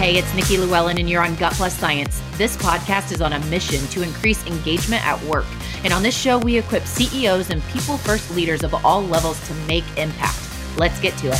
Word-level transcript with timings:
Hey, 0.00 0.16
it's 0.16 0.34
Nikki 0.34 0.56
Llewellyn, 0.56 0.96
and 0.96 1.10
you're 1.10 1.22
on 1.22 1.34
Gut 1.34 1.52
Plus 1.52 1.76
Science. 1.76 2.22
This 2.38 2.56
podcast 2.56 3.12
is 3.12 3.20
on 3.20 3.34
a 3.34 3.38
mission 3.48 3.86
to 3.88 4.00
increase 4.00 4.42
engagement 4.46 5.06
at 5.06 5.22
work. 5.24 5.44
And 5.84 5.92
on 5.92 6.02
this 6.02 6.16
show, 6.16 6.38
we 6.38 6.56
equip 6.56 6.86
CEOs 6.86 7.50
and 7.50 7.62
people 7.64 7.98
first 7.98 8.34
leaders 8.34 8.62
of 8.62 8.74
all 8.82 9.02
levels 9.02 9.46
to 9.46 9.54
make 9.66 9.84
impact. 9.98 10.40
Let's 10.78 10.98
get 11.00 11.18
to 11.18 11.26
it. 11.26 11.38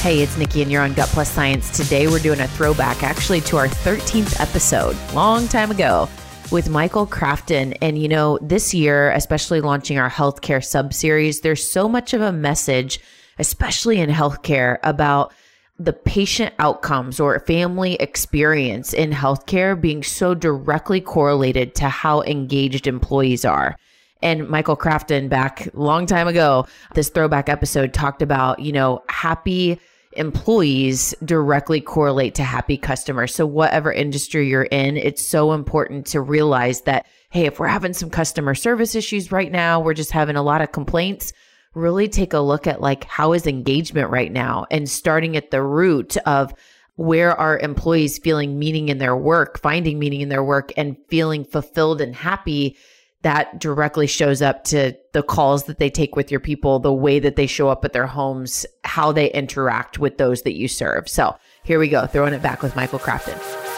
Hey, 0.00 0.20
it's 0.20 0.36
Nikki, 0.36 0.62
and 0.62 0.72
you're 0.72 0.82
on 0.82 0.94
Gut 0.94 1.08
Plus 1.10 1.30
Science. 1.30 1.70
Today, 1.70 2.08
we're 2.08 2.18
doing 2.18 2.40
a 2.40 2.48
throwback 2.48 3.04
actually 3.04 3.40
to 3.42 3.56
our 3.56 3.68
13th 3.68 4.40
episode, 4.40 4.96
long 5.14 5.46
time 5.46 5.70
ago, 5.70 6.08
with 6.50 6.68
Michael 6.68 7.06
Crafton. 7.06 7.78
And, 7.80 7.96
you 7.96 8.08
know, 8.08 8.36
this 8.42 8.74
year, 8.74 9.12
especially 9.12 9.60
launching 9.60 9.96
our 9.96 10.10
healthcare 10.10 10.64
sub 10.64 10.92
series, 10.92 11.42
there's 11.42 11.64
so 11.64 11.88
much 11.88 12.14
of 12.14 12.20
a 12.20 12.32
message 12.32 12.98
especially 13.40 13.98
in 13.98 14.10
healthcare, 14.10 14.78
about 14.84 15.32
the 15.78 15.92
patient 15.94 16.54
outcomes 16.58 17.18
or 17.18 17.40
family 17.40 17.94
experience 17.94 18.92
in 18.92 19.10
healthcare 19.10 19.80
being 19.80 20.02
so 20.02 20.34
directly 20.34 21.00
correlated 21.00 21.74
to 21.74 21.88
how 21.88 22.20
engaged 22.22 22.86
employees 22.86 23.46
are. 23.46 23.74
And 24.22 24.46
Michael 24.48 24.76
Crafton 24.76 25.30
back 25.30 25.68
long 25.72 26.04
time 26.04 26.28
ago, 26.28 26.66
this 26.94 27.08
throwback 27.08 27.48
episode 27.48 27.94
talked 27.94 28.20
about, 28.20 28.60
you 28.60 28.72
know, 28.72 29.02
happy 29.08 29.80
employees 30.12 31.14
directly 31.24 31.80
correlate 31.80 32.34
to 32.34 32.42
happy 32.42 32.76
customers. 32.76 33.34
So 33.34 33.46
whatever 33.46 33.90
industry 33.90 34.48
you're 34.48 34.64
in, 34.64 34.98
it's 34.98 35.24
so 35.24 35.52
important 35.52 36.06
to 36.08 36.20
realize 36.20 36.82
that, 36.82 37.06
hey, 37.30 37.46
if 37.46 37.58
we're 37.58 37.68
having 37.68 37.94
some 37.94 38.10
customer 38.10 38.54
service 38.54 38.94
issues 38.94 39.32
right 39.32 39.50
now, 39.50 39.80
we're 39.80 39.94
just 39.94 40.10
having 40.10 40.36
a 40.36 40.42
lot 40.42 40.60
of 40.60 40.72
complaints, 40.72 41.32
really 41.74 42.08
take 42.08 42.32
a 42.32 42.40
look 42.40 42.66
at 42.66 42.80
like 42.80 43.04
how 43.04 43.32
is 43.32 43.46
engagement 43.46 44.10
right 44.10 44.32
now 44.32 44.66
and 44.70 44.88
starting 44.88 45.36
at 45.36 45.50
the 45.50 45.62
root 45.62 46.16
of 46.18 46.52
where 46.96 47.34
are 47.38 47.58
employees 47.58 48.18
feeling 48.18 48.58
meaning 48.58 48.88
in 48.88 48.98
their 48.98 49.16
work, 49.16 49.60
finding 49.60 49.98
meaning 49.98 50.20
in 50.20 50.28
their 50.28 50.44
work 50.44 50.72
and 50.76 50.96
feeling 51.08 51.44
fulfilled 51.44 52.00
and 52.00 52.14
happy 52.14 52.76
that 53.22 53.58
directly 53.58 54.06
shows 54.06 54.42
up 54.42 54.64
to 54.64 54.94
the 55.12 55.22
calls 55.22 55.64
that 55.64 55.78
they 55.78 55.90
take 55.90 56.16
with 56.16 56.30
your 56.30 56.40
people, 56.40 56.78
the 56.78 56.92
way 56.92 57.18
that 57.18 57.36
they 57.36 57.46
show 57.46 57.68
up 57.68 57.84
at 57.84 57.92
their 57.92 58.06
homes, 58.06 58.66
how 58.84 59.12
they 59.12 59.30
interact 59.32 59.98
with 59.98 60.18
those 60.18 60.42
that 60.42 60.56
you 60.56 60.68
serve. 60.68 61.08
So 61.08 61.36
here 61.62 61.78
we 61.78 61.88
go, 61.88 62.06
throwing 62.06 62.34
it 62.34 62.42
back 62.42 62.62
with 62.62 62.76
Michael 62.76 62.98
Crafton. 62.98 63.69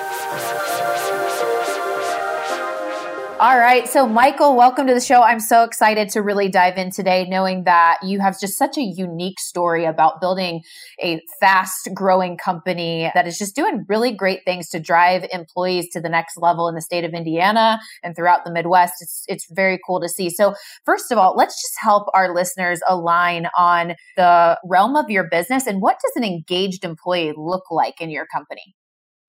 All 3.42 3.58
right. 3.58 3.88
So, 3.88 4.06
Michael, 4.06 4.54
welcome 4.54 4.86
to 4.86 4.94
the 4.94 5.00
show. 5.00 5.20
I'm 5.20 5.40
so 5.40 5.64
excited 5.64 6.08
to 6.10 6.22
really 6.22 6.48
dive 6.48 6.78
in 6.78 6.92
today, 6.92 7.26
knowing 7.28 7.64
that 7.64 7.98
you 8.04 8.20
have 8.20 8.38
just 8.38 8.56
such 8.56 8.78
a 8.78 8.82
unique 8.82 9.40
story 9.40 9.84
about 9.84 10.20
building 10.20 10.62
a 11.02 11.20
fast 11.40 11.88
growing 11.92 12.36
company 12.36 13.10
that 13.14 13.26
is 13.26 13.38
just 13.38 13.56
doing 13.56 13.84
really 13.88 14.12
great 14.12 14.44
things 14.44 14.68
to 14.68 14.78
drive 14.78 15.26
employees 15.32 15.88
to 15.90 16.00
the 16.00 16.08
next 16.08 16.36
level 16.36 16.68
in 16.68 16.76
the 16.76 16.80
state 16.80 17.02
of 17.02 17.14
Indiana 17.14 17.80
and 18.04 18.14
throughout 18.14 18.44
the 18.44 18.52
Midwest. 18.52 18.94
It's, 19.00 19.24
it's 19.26 19.46
very 19.50 19.80
cool 19.84 20.00
to 20.00 20.08
see. 20.08 20.30
So, 20.30 20.54
first 20.84 21.10
of 21.10 21.18
all, 21.18 21.34
let's 21.36 21.60
just 21.60 21.74
help 21.80 22.06
our 22.14 22.32
listeners 22.32 22.80
align 22.86 23.48
on 23.58 23.94
the 24.16 24.56
realm 24.64 24.94
of 24.94 25.10
your 25.10 25.24
business 25.28 25.66
and 25.66 25.82
what 25.82 25.96
does 26.00 26.12
an 26.14 26.22
engaged 26.22 26.84
employee 26.84 27.32
look 27.36 27.72
like 27.72 28.00
in 28.00 28.08
your 28.08 28.26
company? 28.26 28.76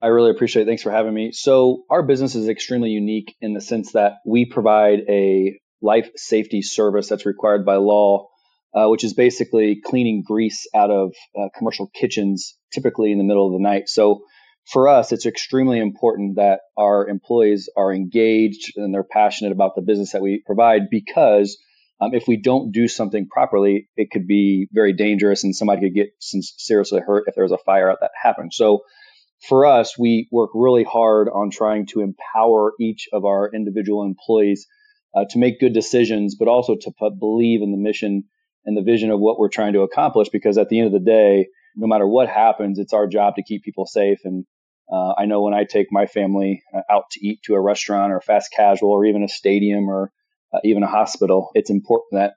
I 0.04 0.08
really 0.08 0.32
appreciate 0.32 0.64
it. 0.64 0.66
Thanks 0.66 0.84
for 0.84 0.92
having 0.92 1.14
me. 1.14 1.32
So, 1.32 1.86
our 1.90 2.04
business 2.04 2.36
is 2.36 2.50
extremely 2.50 2.90
unique 2.90 3.38
in 3.40 3.54
the 3.54 3.62
sense 3.62 3.94
that 3.94 4.16
we 4.26 4.44
provide 4.44 5.00
a 5.08 5.58
life 5.82 6.10
safety 6.18 6.62
service 6.62 7.08
that's 7.08 7.26
required 7.26 7.66
by 7.66 7.78
law, 7.78 8.28
uh, 8.76 8.88
which 8.88 9.06
is 9.06 9.14
basically 9.14 9.80
cleaning 9.82 10.22
grease 10.28 10.68
out 10.76 10.92
of 10.92 11.14
uh, 11.40 11.48
commercial 11.58 11.88
kitchens, 11.88 12.58
typically 12.74 13.14
in 13.14 13.18
the 13.18 13.24
middle 13.24 13.48
of 13.48 13.54
the 13.54 13.64
night. 13.64 13.88
So, 13.88 14.26
for 14.70 14.90
us, 14.90 15.14
it's 15.14 15.26
extremely 15.26 15.80
important 15.80 16.36
that 16.36 16.60
our 16.78 17.08
employees 17.08 17.70
are 17.78 17.94
engaged 17.94 18.74
and 18.76 18.94
they're 18.94 19.06
passionate 19.06 19.54
about 19.54 19.76
the 19.78 19.82
business 19.82 20.12
that 20.12 20.22
we 20.22 20.44
provide 20.46 20.90
because 20.92 21.58
um, 22.02 22.14
if 22.14 22.28
we 22.28 22.36
don't 22.36 22.74
do 22.74 22.90
something 22.90 23.30
properly, 23.30 23.88
it 23.96 24.12
could 24.12 24.28
be 24.28 24.68
very 24.74 24.92
dangerous 24.92 25.46
and 25.46 25.56
somebody 25.56 25.80
could 25.80 25.96
get 25.96 26.10
seriously 26.20 27.00
hurt 27.00 27.24
if 27.28 27.36
there 27.36 27.46
was 27.46 27.54
a 27.54 27.58
fire 27.58 27.90
out 27.90 28.00
that 28.02 28.12
happened. 28.22 28.52
So, 28.54 28.82
for 29.48 29.66
us, 29.66 29.98
we 29.98 30.28
work 30.32 30.52
really 30.54 30.84
hard 30.84 31.28
on 31.28 31.50
trying 31.50 31.86
to 31.88 32.02
empower 32.02 32.74
each 32.80 33.10
of 33.12 33.26
our 33.26 33.50
individual 33.54 34.04
employees 34.04 34.68
uh, 35.16 35.26
to 35.30 35.38
make 35.38 35.60
good 35.60 35.74
decisions, 35.74 36.36
but 36.36 36.48
also 36.48 36.76
to 36.76 36.92
believe 37.20 37.62
in 37.62 37.72
the 37.72 37.78
mission 37.78 38.24
and 38.66 38.78
the 38.78 38.82
vision 38.82 39.12
of 39.12 39.20
what 39.20 39.38
we're 39.38 39.50
trying 39.50 39.74
to 39.74 39.82
accomplish. 39.82 40.30
Because 40.30 40.58
at 40.58 40.70
the 40.70 40.80
end 40.80 40.88
of 40.88 40.94
the 40.94 41.12
day, 41.12 41.48
no 41.76 41.88
matter 41.88 42.08
what 42.08 42.30
happens, 42.30 42.80
it's 42.80 42.94
our 42.94 43.08
job 43.08 43.36
to 43.36 43.44
keep 43.44 43.64
people 43.64 43.86
safe. 43.86 44.20
And 44.24 44.46
uh, 44.92 45.14
I 45.18 45.26
know 45.26 45.42
when 45.42 45.54
I 45.54 45.66
take 45.66 45.88
my 45.92 46.06
family 46.06 46.64
uh, 46.74 46.82
out 46.90 47.10
to 47.12 47.26
eat 47.26 47.42
to 47.44 47.56
a 47.56 47.62
restaurant 47.62 48.14
or 48.14 48.22
fast 48.22 48.52
casual 48.56 48.92
or 48.92 49.06
even 49.06 49.24
a 49.24 49.28
stadium 49.28 49.90
or 49.90 50.12
uh, 50.54 50.60
even 50.64 50.84
a 50.84 50.88
hospital, 50.88 51.52
it's 51.54 51.70
important 51.70 52.14
that 52.14 52.34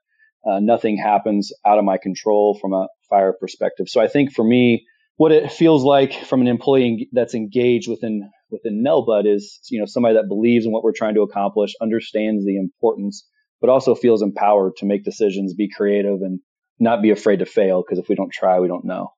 uh, 0.49 0.59
nothing 0.59 0.97
happens 0.97 1.53
out 1.65 1.78
of 1.78 1.84
my 1.84 1.99
control 1.99 2.59
from 2.61 2.72
a 2.72 2.89
fire 3.09 3.34
perspective. 3.39 3.89
So 3.89 4.00
I 4.00 4.09
think 4.09 4.33
for 4.33 4.45
me, 4.45 4.87
what 5.16 5.32
it 5.32 5.50
feels 5.50 5.82
like 5.82 6.12
from 6.25 6.41
an 6.41 6.47
employee 6.47 7.09
that's 7.12 7.34
engaged 7.34 7.88
within 7.88 8.31
within 8.50 8.84
Nelbud 8.84 9.27
is 9.27 9.60
you 9.71 9.81
know 9.81 9.87
somebody 9.87 10.15
that 10.15 10.28
believes 10.28 10.66
in 10.66 10.72
what 10.72 10.84
we're 10.84 10.93
trying 10.93 11.15
to 11.15 11.22
accomplish, 11.22 11.72
understands 11.81 12.44
the 12.44 12.56
importance, 12.56 13.27
but 13.60 13.71
also 13.71 13.94
feels 13.94 14.22
empowered 14.22 14.77
to 14.77 14.87
make 14.87 15.04
decisions, 15.04 15.54
be 15.54 15.69
creative, 15.75 16.21
and 16.21 16.41
not 16.78 17.03
be 17.03 17.10
afraid 17.10 17.38
to 17.41 17.47
fail. 17.47 17.82
Because 17.82 17.99
if 17.99 18.09
we 18.09 18.15
don't 18.15 18.32
try, 18.32 18.60
we 18.60 18.69
don't 18.69 18.84
know. 18.84 19.12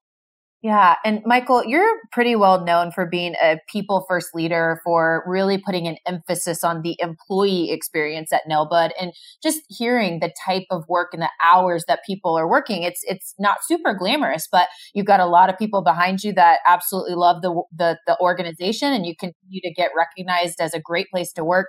Yeah. 0.61 0.97
And 1.05 1.23
Michael, 1.25 1.65
you're 1.65 1.89
pretty 2.11 2.35
well 2.35 2.65
known 2.65 2.91
for 2.91 3.07
being 3.07 3.37
a 3.41 3.59
people 3.69 4.05
first 4.09 4.35
leader, 4.35 4.81
for 4.83 5.23
really 5.25 5.57
putting 5.57 5.87
an 5.87 5.99
emphasis 6.05 6.65
on 6.65 6.83
the 6.83 6.97
employee 6.99 7.71
experience 7.71 8.33
at 8.33 8.43
Nelbud 8.51 8.91
and 9.01 9.13
just 9.41 9.61
hearing 9.69 10.19
the 10.19 10.33
type 10.45 10.65
of 10.73 10.83
work 10.89 11.11
and 11.13 11.23
the 11.23 11.31
hours 11.47 11.85
that 11.87 12.01
people 12.05 12.37
are 12.37 12.49
working. 12.49 12.83
It's 12.83 13.03
it's 13.05 13.37
not 13.39 13.59
super 13.69 13.95
glamorous, 13.95 14.49
but 14.51 14.67
you've 14.95 15.07
got 15.07 15.21
a 15.21 15.27
lot 15.27 15.49
of 15.49 15.57
people 15.57 15.81
behind 15.81 16.25
you 16.25 16.33
that 16.33 16.59
absolutely 16.67 17.15
love 17.15 17.41
the 17.41 17.63
the, 17.77 17.97
the 18.09 18.19
organization 18.21 18.93
and 18.93 19.07
you 19.07 19.15
continue 19.15 19.61
to 19.61 19.73
get 19.73 19.93
recognized 19.97 20.61
as 20.61 20.75
a 20.75 20.81
great 20.81 21.09
place 21.11 21.33
to 21.35 21.45
work. 21.45 21.69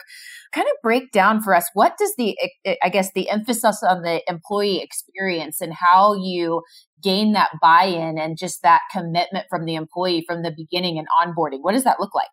Kind 0.52 0.66
of 0.68 0.74
break 0.82 1.12
down 1.12 1.44
for 1.44 1.54
us 1.54 1.70
what 1.76 1.96
does 2.00 2.16
the 2.18 2.36
I 2.82 2.90
guess 2.90 3.12
the 3.14 3.30
emphasis 3.30 3.84
on 3.84 4.02
the 4.02 4.24
employee 4.28 4.82
experience 4.82 5.62
and 5.62 5.74
how 5.76 6.16
you 6.16 6.64
gain 7.02 7.34
that 7.34 7.50
buy-in 7.62 8.18
and 8.18 8.38
just 8.38 8.62
that 8.64 8.82
commitment 8.92 9.46
from 9.50 9.66
the 9.66 9.76
employee 9.76 10.24
from 10.28 10.44
the 10.44 10.52
beginning 10.56 10.98
and 10.98 11.08
onboarding? 11.08 11.60
What 11.62 11.74
does 11.74 11.84
that 11.84 12.00
look 12.00 12.16
like? 12.16 12.28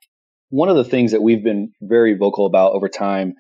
One 0.51 0.69
of 0.69 0.77
the 0.77 0.85
things 0.85 1.13
that 1.13 1.23
we've 1.23 1.43
been 1.43 1.73
very 1.83 2.17
vocal 2.17 2.47
about 2.47 2.73
over 2.73 2.89
time, 2.89 3.35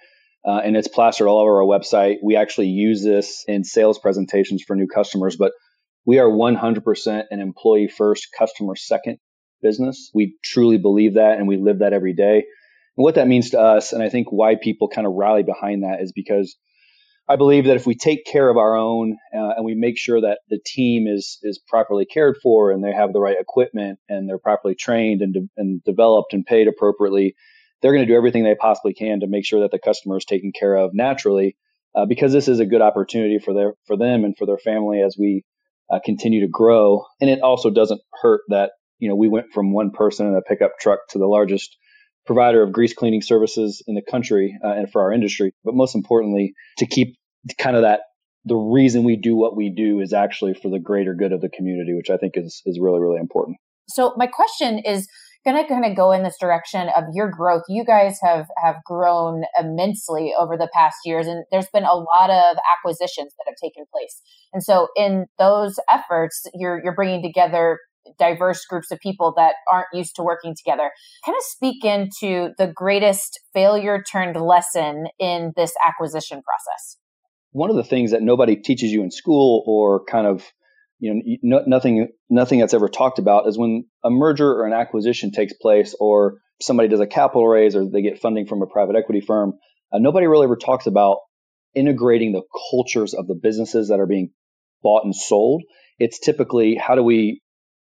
uh, 0.44 0.60
and 0.64 0.76
it's 0.76 0.88
plastered 0.88 1.28
all 1.28 1.40
over 1.40 1.62
our 1.62 1.66
website. 1.66 2.16
We 2.22 2.36
actually 2.36 2.68
use 2.68 3.02
this 3.02 3.44
in 3.46 3.64
sales 3.64 3.98
presentations 3.98 4.62
for 4.66 4.74
new 4.74 4.88
customers, 4.88 5.36
but 5.36 5.52
we 6.04 6.18
are 6.18 6.28
100% 6.28 7.24
an 7.30 7.40
employee 7.40 7.88
first, 7.88 8.28
customer 8.36 8.76
second 8.76 9.18
business. 9.62 10.10
We 10.14 10.36
truly 10.44 10.78
believe 10.78 11.14
that 11.14 11.38
and 11.38 11.48
we 11.48 11.56
live 11.56 11.80
that 11.80 11.92
every 11.92 12.14
day. 12.14 12.44
And 12.96 13.04
what 13.04 13.16
that 13.16 13.28
means 13.28 13.50
to 13.50 13.60
us, 13.60 13.92
and 13.92 14.02
I 14.02 14.08
think 14.08 14.28
why 14.30 14.54
people 14.60 14.88
kind 14.88 15.06
of 15.06 15.12
rally 15.14 15.42
behind 15.42 15.82
that 15.82 16.00
is 16.00 16.12
because 16.12 16.56
I 17.28 17.36
believe 17.36 17.64
that 17.64 17.76
if 17.76 17.86
we 17.86 17.96
take 17.96 18.24
care 18.24 18.48
of 18.48 18.56
our 18.56 18.76
own 18.76 19.18
uh, 19.34 19.54
and 19.56 19.64
we 19.64 19.74
make 19.74 19.98
sure 19.98 20.20
that 20.20 20.40
the 20.48 20.60
team 20.64 21.06
is 21.08 21.38
is 21.42 21.58
properly 21.58 22.04
cared 22.04 22.36
for 22.42 22.70
and 22.70 22.84
they 22.84 22.92
have 22.92 23.12
the 23.12 23.20
right 23.20 23.36
equipment 23.38 23.98
and 24.08 24.28
they're 24.28 24.38
properly 24.38 24.76
trained 24.76 25.22
and, 25.22 25.34
de- 25.34 25.48
and 25.56 25.82
developed 25.82 26.34
and 26.34 26.46
paid 26.46 26.68
appropriately, 26.68 27.34
they're 27.82 27.92
going 27.92 28.06
to 28.06 28.12
do 28.12 28.16
everything 28.16 28.44
they 28.44 28.54
possibly 28.54 28.94
can 28.94 29.20
to 29.20 29.26
make 29.26 29.44
sure 29.44 29.62
that 29.62 29.72
the 29.72 29.78
customer 29.78 30.16
is 30.16 30.24
taken 30.24 30.52
care 30.58 30.76
of 30.76 30.90
naturally. 30.94 31.56
Uh, 31.96 32.04
because 32.04 32.30
this 32.30 32.46
is 32.46 32.60
a 32.60 32.66
good 32.66 32.82
opportunity 32.82 33.38
for 33.38 33.54
their 33.54 33.72
for 33.86 33.96
them 33.96 34.24
and 34.24 34.36
for 34.36 34.46
their 34.46 34.58
family 34.58 35.00
as 35.00 35.16
we 35.18 35.42
uh, 35.90 35.98
continue 36.04 36.42
to 36.42 36.48
grow. 36.48 37.04
And 37.20 37.30
it 37.30 37.40
also 37.40 37.70
doesn't 37.70 38.02
hurt 38.22 38.42
that 38.48 38.72
you 38.98 39.08
know 39.08 39.16
we 39.16 39.28
went 39.28 39.46
from 39.52 39.72
one 39.72 39.90
person 39.90 40.26
in 40.26 40.36
a 40.36 40.42
pickup 40.42 40.72
truck 40.78 41.00
to 41.10 41.18
the 41.18 41.26
largest 41.26 41.76
provider 42.26 42.62
of 42.62 42.72
grease 42.72 42.92
cleaning 42.92 43.22
services 43.22 43.82
in 43.86 43.94
the 43.94 44.02
country 44.02 44.58
uh, 44.62 44.72
and 44.72 44.90
for 44.90 45.00
our 45.02 45.12
industry. 45.12 45.54
But 45.64 45.74
most 45.74 45.94
importantly, 45.94 46.54
to 46.78 46.86
keep 46.86 47.16
kind 47.54 47.76
of 47.76 47.82
that 47.82 48.00
the 48.44 48.56
reason 48.56 49.02
we 49.02 49.16
do 49.16 49.34
what 49.34 49.56
we 49.56 49.70
do 49.70 50.00
is 50.00 50.12
actually 50.12 50.54
for 50.54 50.70
the 50.70 50.78
greater 50.78 51.14
good 51.14 51.32
of 51.32 51.40
the 51.40 51.48
community, 51.48 51.94
which 51.94 52.10
I 52.10 52.16
think 52.16 52.34
is 52.36 52.62
is 52.64 52.78
really 52.80 53.00
really 53.00 53.18
important. 53.18 53.56
So 53.88 54.14
my 54.16 54.26
question 54.26 54.78
is 54.80 55.08
going 55.44 55.62
to 55.62 55.68
kind 55.68 55.84
of 55.84 55.96
go 55.96 56.10
in 56.10 56.24
this 56.24 56.36
direction 56.40 56.88
of 56.96 57.04
your 57.12 57.30
growth. 57.30 57.62
You 57.68 57.84
guys 57.84 58.18
have 58.22 58.46
have 58.62 58.76
grown 58.84 59.44
immensely 59.58 60.32
over 60.38 60.56
the 60.56 60.68
past 60.74 60.96
years, 61.04 61.26
and 61.26 61.44
there's 61.50 61.68
been 61.72 61.84
a 61.84 61.94
lot 61.94 62.30
of 62.30 62.56
acquisitions 62.72 63.32
that 63.38 63.44
have 63.46 63.56
taken 63.62 63.84
place. 63.92 64.20
And 64.52 64.62
so 64.62 64.88
in 64.96 65.26
those 65.38 65.78
efforts, 65.90 66.46
you're 66.54 66.80
you're 66.82 66.94
bringing 66.94 67.22
together 67.22 67.78
diverse 68.18 68.64
groups 68.64 68.90
of 68.90 69.00
people 69.00 69.34
that 69.36 69.54
aren't 69.70 69.88
used 69.92 70.14
to 70.16 70.22
working 70.22 70.54
together. 70.54 70.90
Kind 71.24 71.36
of 71.36 71.42
speak 71.42 71.84
into 71.84 72.50
the 72.58 72.72
greatest 72.72 73.40
failure 73.52 74.02
turned 74.02 74.36
lesson 74.36 75.06
in 75.18 75.52
this 75.56 75.72
acquisition 75.84 76.42
process. 76.42 76.98
One 77.56 77.70
of 77.70 77.76
the 77.76 77.84
things 77.84 78.10
that 78.10 78.20
nobody 78.20 78.56
teaches 78.56 78.92
you 78.92 79.02
in 79.02 79.10
school 79.10 79.64
or 79.66 80.04
kind 80.04 80.26
of 80.26 80.44
you 80.98 81.14
know, 81.14 81.22
no, 81.42 81.64
nothing, 81.66 82.08
nothing 82.28 82.60
that's 82.60 82.74
ever 82.74 82.88
talked 82.90 83.18
about 83.18 83.48
is 83.48 83.56
when 83.56 83.86
a 84.04 84.10
merger 84.10 84.50
or 84.50 84.66
an 84.66 84.74
acquisition 84.74 85.30
takes 85.30 85.54
place, 85.54 85.94
or 85.98 86.38
somebody 86.60 86.88
does 86.88 87.00
a 87.00 87.06
capital 87.06 87.46
raise, 87.48 87.74
or 87.74 87.88
they 87.88 88.02
get 88.02 88.18
funding 88.18 88.46
from 88.46 88.60
a 88.60 88.66
private 88.66 88.94
equity 88.94 89.22
firm. 89.22 89.54
Uh, 89.90 89.98
nobody 89.98 90.26
really 90.26 90.44
ever 90.44 90.56
talks 90.56 90.86
about 90.86 91.18
integrating 91.74 92.32
the 92.32 92.42
cultures 92.70 93.14
of 93.14 93.26
the 93.26 93.34
businesses 93.34 93.88
that 93.88 94.00
are 94.00 94.06
being 94.06 94.32
bought 94.82 95.04
and 95.04 95.14
sold. 95.14 95.62
It's 95.98 96.18
typically 96.18 96.74
how 96.74 96.94
do 96.94 97.02
we 97.02 97.42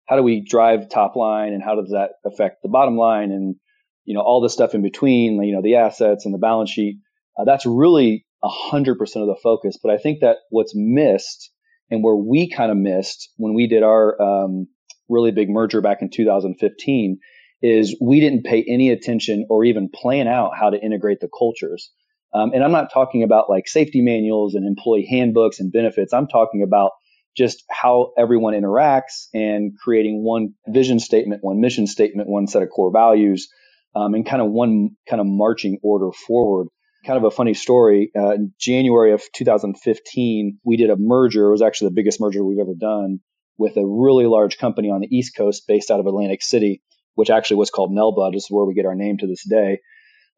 how 0.07 0.17
do 0.17 0.23
we 0.23 0.41
drive 0.41 0.89
top 0.89 1.17
line 1.17 1.53
and 1.53 1.63
how 1.63 1.75
does 1.75 1.91
that 1.91 2.13
affect 2.25 2.63
the 2.63 2.69
bottom 2.69 2.97
line 2.97 3.33
and 3.33 3.57
you 4.05 4.15
know 4.15 4.21
all 4.21 4.41
the 4.41 4.49
stuff 4.49 4.75
in 4.75 4.83
between, 4.83 5.43
you 5.43 5.55
know 5.55 5.63
the 5.63 5.77
assets 5.77 6.25
and 6.25 6.35
the 6.35 6.39
balance 6.39 6.71
sheet. 6.71 6.99
Uh, 7.39 7.45
that's 7.45 7.67
really 7.67 8.25
hundred 8.45 8.99
percent 8.99 9.23
of 9.23 9.29
the 9.29 9.41
focus. 9.43 9.79
But 9.83 9.93
I 9.93 9.99
think 9.99 10.21
that 10.21 10.37
what's 10.51 10.73
missed 10.75 11.51
and 11.91 12.03
where 12.05 12.17
we 12.17 12.51
kind 12.51 12.71
of 12.71 12.77
missed 12.77 13.31
when 13.37 13.55
we 13.55 13.67
did 13.67 13.83
our 13.83 14.21
um, 14.21 14.69
really 15.09 15.31
big 15.31 15.49
merger 15.49 15.81
back 15.81 16.03
in 16.03 16.11
2015 16.11 17.19
is 17.63 17.97
we 18.01 18.21
didn't 18.21 18.45
pay 18.45 18.65
any 18.69 18.91
attention 18.91 19.47
or 19.51 19.65
even 19.65 19.89
plan 19.93 20.29
out 20.29 20.53
how 20.59 20.71
to 20.71 20.81
integrate 20.81 21.21
the 21.21 21.29
cultures. 21.37 21.91
Um, 22.33 22.53
and 22.53 22.63
I'm 22.63 22.73
not 22.73 22.93
talking 22.93 23.23
about 23.23 23.51
like 23.51 23.67
safety 23.67 24.01
manuals 24.01 24.55
and 24.55 24.67
employee 24.67 25.09
handbooks 25.11 25.61
and 25.61 25.73
benefits. 25.73 26.13
I'm 26.13 26.29
talking 26.29 26.63
about 26.63 26.93
just 27.37 27.65
how 27.71 28.13
everyone 28.19 28.55
interacts 28.55 29.29
and 29.33 29.73
creating 29.83 30.23
one 30.23 30.55
vision 30.67 30.99
statement, 30.99 31.43
one 31.43 31.61
mission 31.61 31.87
statement, 31.87 32.29
one 32.29 32.47
set 32.47 32.63
of 32.63 32.69
core 32.69 32.93
values, 32.93 33.49
um, 33.95 34.15
and 34.15 34.27
kind 34.27 34.43
of 34.43 34.51
one 34.51 34.91
kind 35.09 35.21
of 35.21 35.27
marching 35.27 35.79
order 35.83 36.11
forward 36.13 36.69
kind 37.05 37.17
of 37.17 37.25
a 37.25 37.31
funny 37.31 37.55
story. 37.55 38.11
Uh, 38.17 38.33
in 38.33 38.53
January 38.59 39.13
of 39.13 39.23
2015, 39.35 40.59
we 40.65 40.77
did 40.77 40.91
a 40.91 40.97
merger. 40.97 41.49
It 41.49 41.53
was 41.53 41.63
actually 41.63 41.89
the 41.89 41.95
biggest 41.95 42.21
merger 42.21 42.45
we've 42.45 42.59
ever 42.59 42.75
done 42.79 43.21
with 43.57 43.77
a 43.77 43.87
really 43.87 44.27
large 44.27 44.59
company 44.59 44.91
on 44.91 45.01
the 45.01 45.17
East 45.17 45.37
Coast 45.37 45.65
based 45.67 45.91
out 45.91 46.01
of 46.01 46.07
Atlantic 46.07 46.43
City, 46.43 46.83
which 47.15 47.31
actually 47.31 47.57
was 47.57 47.71
called 47.71 47.91
Nelbud. 47.91 48.35
Is 48.35 48.47
where 48.49 48.65
we 48.65 48.75
get 48.75 48.87
our 48.87 48.95
name 48.95 49.19
to 49.19 49.27
this 49.27 49.45
day. 49.49 49.81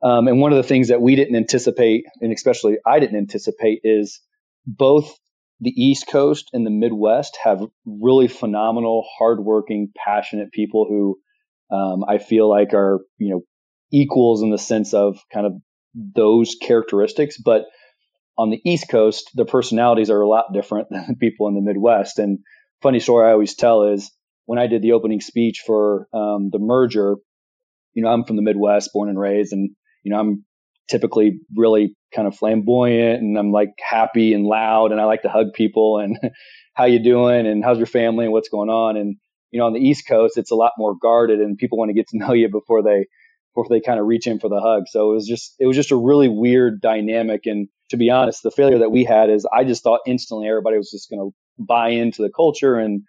Um, 0.02 0.28
and 0.28 0.40
one 0.40 0.52
of 0.52 0.56
the 0.56 0.68
things 0.68 0.88
that 0.88 1.02
we 1.02 1.14
didn't 1.14 1.36
anticipate, 1.36 2.04
and 2.20 2.32
especially 2.32 2.78
I 2.86 3.00
didn't 3.00 3.18
anticipate, 3.18 3.80
is 3.84 4.20
both 4.66 5.18
the 5.60 5.70
East 5.70 6.06
Coast 6.06 6.48
and 6.52 6.64
the 6.64 6.70
Midwest 6.70 7.38
have 7.44 7.62
really 7.84 8.28
phenomenal, 8.28 9.04
hardworking, 9.18 9.92
passionate 9.94 10.52
people 10.52 10.86
who 10.88 11.18
um, 11.74 12.04
I 12.08 12.18
feel 12.18 12.48
like 12.48 12.72
are, 12.72 13.00
you 13.18 13.30
know, 13.30 13.42
equals 13.92 14.42
in 14.42 14.50
the 14.50 14.58
sense 14.58 14.94
of 14.94 15.18
kind 15.32 15.46
of 15.46 15.52
those 15.94 16.56
characteristics. 16.60 17.36
But 17.38 17.64
on 18.38 18.50
the 18.50 18.60
East 18.64 18.88
Coast, 18.88 19.30
the 19.34 19.44
personalities 19.44 20.10
are 20.10 20.20
a 20.20 20.28
lot 20.28 20.52
different 20.52 20.88
than 20.90 21.16
people 21.20 21.48
in 21.48 21.54
the 21.54 21.60
Midwest. 21.60 22.18
And 22.18 22.38
funny 22.82 23.00
story 23.00 23.28
I 23.28 23.32
always 23.32 23.54
tell 23.54 23.84
is 23.84 24.10
when 24.46 24.58
I 24.58 24.66
did 24.66 24.82
the 24.82 24.92
opening 24.92 25.20
speech 25.20 25.62
for 25.66 26.08
um, 26.12 26.50
the 26.50 26.58
merger, 26.58 27.16
you 27.94 28.02
know, 28.02 28.08
I'm 28.08 28.24
from 28.24 28.36
the 28.36 28.42
Midwest, 28.42 28.90
born 28.92 29.08
and 29.08 29.18
raised, 29.18 29.52
and 29.52 29.70
you 30.02 30.12
know, 30.12 30.18
I'm 30.18 30.44
typically 30.90 31.38
really 31.54 31.94
kind 32.14 32.26
of 32.26 32.36
flamboyant 32.36 33.22
and 33.22 33.38
I'm 33.38 33.52
like 33.52 33.70
happy 33.78 34.34
and 34.34 34.44
loud 34.44 34.90
and 34.90 35.00
I 35.00 35.04
like 35.04 35.22
to 35.22 35.28
hug 35.28 35.52
people 35.54 35.98
and 35.98 36.18
how 36.74 36.84
you 36.84 37.02
doing 37.02 37.46
and 37.46 37.64
how's 37.64 37.78
your 37.78 37.86
family 37.86 38.24
and 38.24 38.32
what's 38.32 38.48
going 38.48 38.68
on 38.68 38.96
and 38.96 39.16
you 39.52 39.60
know 39.60 39.66
on 39.66 39.72
the 39.72 39.80
east 39.80 40.08
coast 40.08 40.36
it's 40.36 40.50
a 40.50 40.56
lot 40.56 40.72
more 40.76 40.96
guarded 41.00 41.38
and 41.38 41.56
people 41.56 41.78
want 41.78 41.90
to 41.90 41.94
get 41.94 42.08
to 42.08 42.18
know 42.18 42.32
you 42.32 42.48
before 42.48 42.82
they 42.82 43.06
before 43.54 43.66
they 43.68 43.80
kind 43.80 43.98
of 43.98 44.06
reach 44.06 44.26
in 44.26 44.38
for 44.38 44.48
the 44.48 44.60
hug. 44.60 44.84
So 44.88 45.10
it 45.10 45.14
was 45.14 45.26
just 45.26 45.54
it 45.58 45.66
was 45.66 45.76
just 45.76 45.90
a 45.90 45.96
really 45.96 46.28
weird 46.28 46.80
dynamic. 46.80 47.46
And 47.46 47.68
to 47.90 47.96
be 47.96 48.10
honest, 48.10 48.42
the 48.42 48.50
failure 48.50 48.78
that 48.78 48.90
we 48.90 49.04
had 49.04 49.30
is 49.30 49.46
I 49.52 49.64
just 49.64 49.82
thought 49.82 50.00
instantly 50.06 50.48
everybody 50.48 50.76
was 50.76 50.90
just 50.90 51.10
going 51.10 51.20
to 51.20 51.64
buy 51.64 51.90
into 51.90 52.22
the 52.22 52.30
culture 52.30 52.76
and 52.76 53.02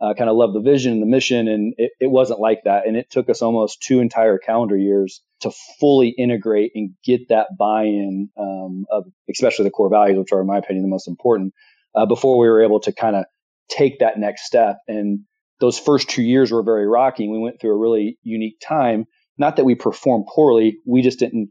uh, 0.00 0.12
kind 0.14 0.28
of 0.28 0.36
love 0.36 0.52
the 0.52 0.60
vision 0.60 0.92
and 0.92 1.02
the 1.02 1.06
mission. 1.06 1.48
And 1.48 1.74
it, 1.78 1.92
it 2.00 2.10
wasn't 2.10 2.40
like 2.40 2.62
that. 2.64 2.86
And 2.86 2.96
it 2.96 3.10
took 3.10 3.30
us 3.30 3.42
almost 3.42 3.82
two 3.82 4.00
entire 4.00 4.38
calendar 4.38 4.76
years 4.76 5.22
to 5.40 5.52
fully 5.78 6.08
integrate 6.08 6.72
and 6.74 6.90
get 7.04 7.28
that 7.28 7.48
buy-in 7.56 8.28
um, 8.38 8.86
of 8.90 9.04
especially 9.30 9.64
the 9.64 9.70
core 9.70 9.90
values, 9.90 10.18
which 10.18 10.32
are 10.32 10.40
in 10.40 10.46
my 10.46 10.58
opinion 10.58 10.82
the 10.82 10.90
most 10.90 11.08
important, 11.08 11.54
uh, 11.94 12.06
before 12.06 12.38
we 12.38 12.48
were 12.48 12.62
able 12.62 12.80
to 12.80 12.92
kind 12.92 13.14
of 13.14 13.24
take 13.68 14.00
that 14.00 14.18
next 14.18 14.44
step. 14.44 14.78
And 14.88 15.20
those 15.60 15.78
first 15.78 16.10
two 16.10 16.22
years 16.22 16.50
were 16.50 16.62
very 16.62 16.86
rocky. 16.86 17.28
We 17.28 17.38
went 17.38 17.60
through 17.60 17.74
a 17.74 17.78
really 17.78 18.18
unique 18.22 18.60
time 18.60 19.06
not 19.38 19.56
that 19.56 19.64
we 19.64 19.74
performed 19.74 20.26
poorly, 20.32 20.78
we 20.86 21.02
just 21.02 21.18
didn't 21.18 21.50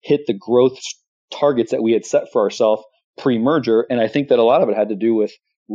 hit 0.00 0.26
the 0.26 0.34
growth 0.34 0.78
targets 1.32 1.70
that 1.70 1.82
we 1.82 1.92
had 1.92 2.04
set 2.04 2.32
for 2.32 2.42
ourselves 2.42 2.82
pre-merger. 3.18 3.86
And 3.88 4.00
I 4.00 4.08
think 4.08 4.28
that 4.28 4.38
a 4.38 4.44
lot 4.44 4.62
of 4.62 4.68
it 4.68 4.76
had 4.76 4.88
to 4.88 4.96
do 4.96 5.14
with 5.14 5.32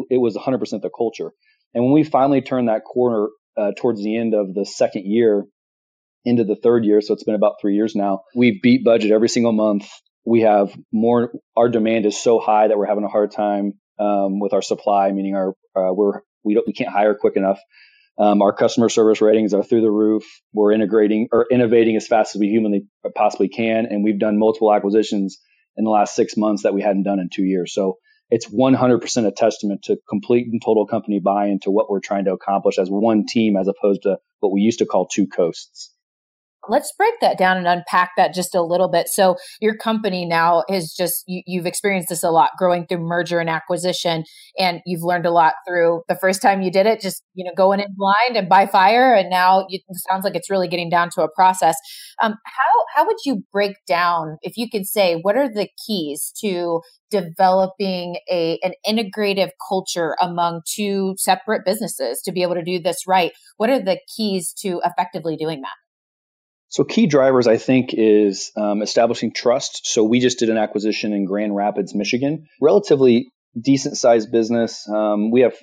it 0.10 0.18
was 0.18 0.36
100% 0.36 0.82
the 0.82 0.90
culture. 0.96 1.32
And 1.74 1.84
when 1.84 1.94
we 1.94 2.04
finally 2.04 2.42
turned 2.42 2.70
that 2.70 2.84
corner 2.84 3.28
uh, 3.58 3.72
towards 3.78 4.04
the 4.04 4.18
end 4.18 4.34
of 4.34 4.54
the 4.54 4.66
second 4.66 5.06
year 5.06 5.46
into 6.26 6.44
the 6.44 6.56
third 6.56 6.86
year, 6.86 7.02
so 7.02 7.14
it's 7.14 7.24
been 7.24 7.36
about 7.36 7.56
three 7.62 7.76
years 7.76 7.96
now, 7.96 8.22
we 8.36 8.60
beat 8.62 8.84
budget 8.84 9.12
every 9.12 9.30
single 9.30 9.54
month. 9.54 9.88
We 10.26 10.42
have 10.42 10.76
more. 10.92 11.32
Our 11.56 11.70
demand 11.70 12.06
is 12.06 12.22
so 12.22 12.40
high 12.40 12.68
that 12.68 12.78
we're 12.78 12.86
having 12.86 13.06
a 13.06 13.10
hard 13.10 13.32
time 13.32 13.74
um, 13.98 14.40
with 14.40 14.54
our 14.54 14.62
supply, 14.62 15.12
meaning 15.12 15.36
our 15.36 15.50
uh, 15.76 15.94
we're 15.94 16.22
we 16.44 16.54
don't 16.54 16.68
we 16.68 16.74
can't 16.74 16.90
hire 16.90 17.16
quick 17.16 17.38
enough. 17.38 17.60
Um, 18.20 18.42
our 18.42 18.54
customer 18.54 18.90
service 18.90 19.22
ratings 19.22 19.54
are 19.54 19.64
through 19.64 19.82
the 19.82 19.92
roof. 19.92 20.24
We're 20.54 20.72
integrating 20.72 21.28
or 21.32 21.46
innovating 21.52 21.96
as 21.96 22.08
fast 22.08 22.36
as 22.36 22.40
we 22.40 22.48
humanly 22.48 22.86
possibly 23.16 23.48
can. 23.48 23.86
And 23.86 24.04
we've 24.04 24.20
done 24.20 24.40
multiple 24.40 24.74
acquisitions 24.74 25.38
in 25.76 25.84
the 25.84 25.92
last 25.92 26.16
six 26.16 26.36
months 26.36 26.64
that 26.64 26.74
we 26.74 26.82
hadn't 26.82 27.04
done 27.04 27.20
in 27.20 27.30
two 27.32 27.44
years. 27.44 27.74
So 27.74 27.98
it's 28.30 28.50
100% 28.50 29.28
a 29.28 29.32
testament 29.32 29.84
to 29.84 29.98
complete 30.10 30.48
and 30.48 30.62
total 30.64 30.88
company 30.88 31.20
buy 31.20 31.48
into 31.48 31.70
what 31.70 31.90
we're 31.90 32.00
trying 32.00 32.26
to 32.26 32.34
accomplish 32.34 32.80
as 32.80 32.90
one 32.90 33.26
team 33.28 33.56
as 33.56 33.68
opposed 33.68 34.02
to 34.04 34.18
what 34.40 34.52
we 34.52 34.62
used 34.62 34.80
to 34.80 34.86
call 34.86 35.08
two 35.08 35.28
coasts 35.28 35.94
let's 36.70 36.94
break 36.98 37.14
that 37.22 37.38
down 37.38 37.58
and 37.58 37.68
unpack 37.68 38.12
that 38.18 38.34
just 38.34 38.56
a 38.56 38.62
little 38.62 38.90
bit. 38.90 39.08
So 39.08 39.36
your 39.62 39.76
company 39.76 40.26
now 40.26 40.64
is 40.70 40.94
just 40.94 41.24
you, 41.28 41.60
have 41.60 41.66
experienced 41.66 42.10
this 42.10 42.24
a 42.24 42.30
lot 42.30 42.52
growing 42.58 42.86
through 42.86 43.00
merger 43.00 43.40
and 43.40 43.50
acquisition, 43.50 44.24
and 44.58 44.82
you've 44.86 45.04
learned 45.04 45.26
a 45.26 45.32
lot 45.32 45.54
through 45.68 46.04
the 46.08 46.16
first 46.16 46.42
time 46.42 46.62
you 46.62 46.72
did 46.72 46.86
it, 46.86 47.02
just 47.02 47.24
you 47.34 47.44
know 47.44 47.52
going 47.56 47.80
in 47.80 47.88
blind 47.96 48.38
and 48.38 48.50
by 48.50 48.66
fire, 48.66 49.14
and 49.14 49.30
now 49.30 49.66
it 49.70 49.82
sounds 50.10 50.24
like 50.24 50.36
it's 50.36 50.50
really 50.50 50.68
getting 50.68 50.90
down 50.90 51.10
to 51.12 51.22
a 51.22 51.30
process. 51.34 51.76
Um, 52.22 52.36
how 52.46 52.86
how 52.96 53.06
would 53.06 53.18
you 53.26 53.44
break 53.52 53.76
down 53.88 54.38
if 54.42 54.58
you 54.58 54.70
could 54.70 54.86
say 54.86 55.20
what 55.22 55.38
are 55.38 55.50
the 55.50 55.70
keys 55.86 56.32
to 56.42 56.82
developing 57.10 58.18
a 58.30 58.60
an 58.64 58.74
integrative 58.86 59.50
culture 59.68 60.16
among 60.22 60.62
two 60.68 61.16
separate 61.18 61.64
businesses 61.66 62.22
to 62.22 62.32
be 62.32 62.42
able 62.42 62.56
to 62.56 62.64
do 62.64 62.80
this 62.80 63.08
right? 63.08 63.32
What 63.58 63.70
are 63.70 63.82
the 63.82 64.00
keys 64.16 64.54
to 64.60 64.82
effectively 64.84 65.38
doing 65.38 65.62
that? 65.62 65.87
So, 66.70 66.84
key 66.84 67.08
drivers, 67.08 67.48
I 67.48 67.58
think, 67.58 67.90
is 67.94 68.52
um, 68.58 68.82
establishing 68.82 69.32
trust. 69.34 69.82
So, 69.86 70.04
we 70.04 70.20
just 70.20 70.40
did 70.40 70.50
an 70.50 70.58
acquisition 70.58 71.14
in 71.14 71.26
Grand 71.26 71.56
Rapids, 71.56 71.96
Michigan, 71.96 72.48
relatively 72.62 73.32
decent 73.60 73.98
sized 73.98 74.32
business. 74.32 74.88
Um, 74.90 75.32
we 75.32 75.42
have 75.42 75.56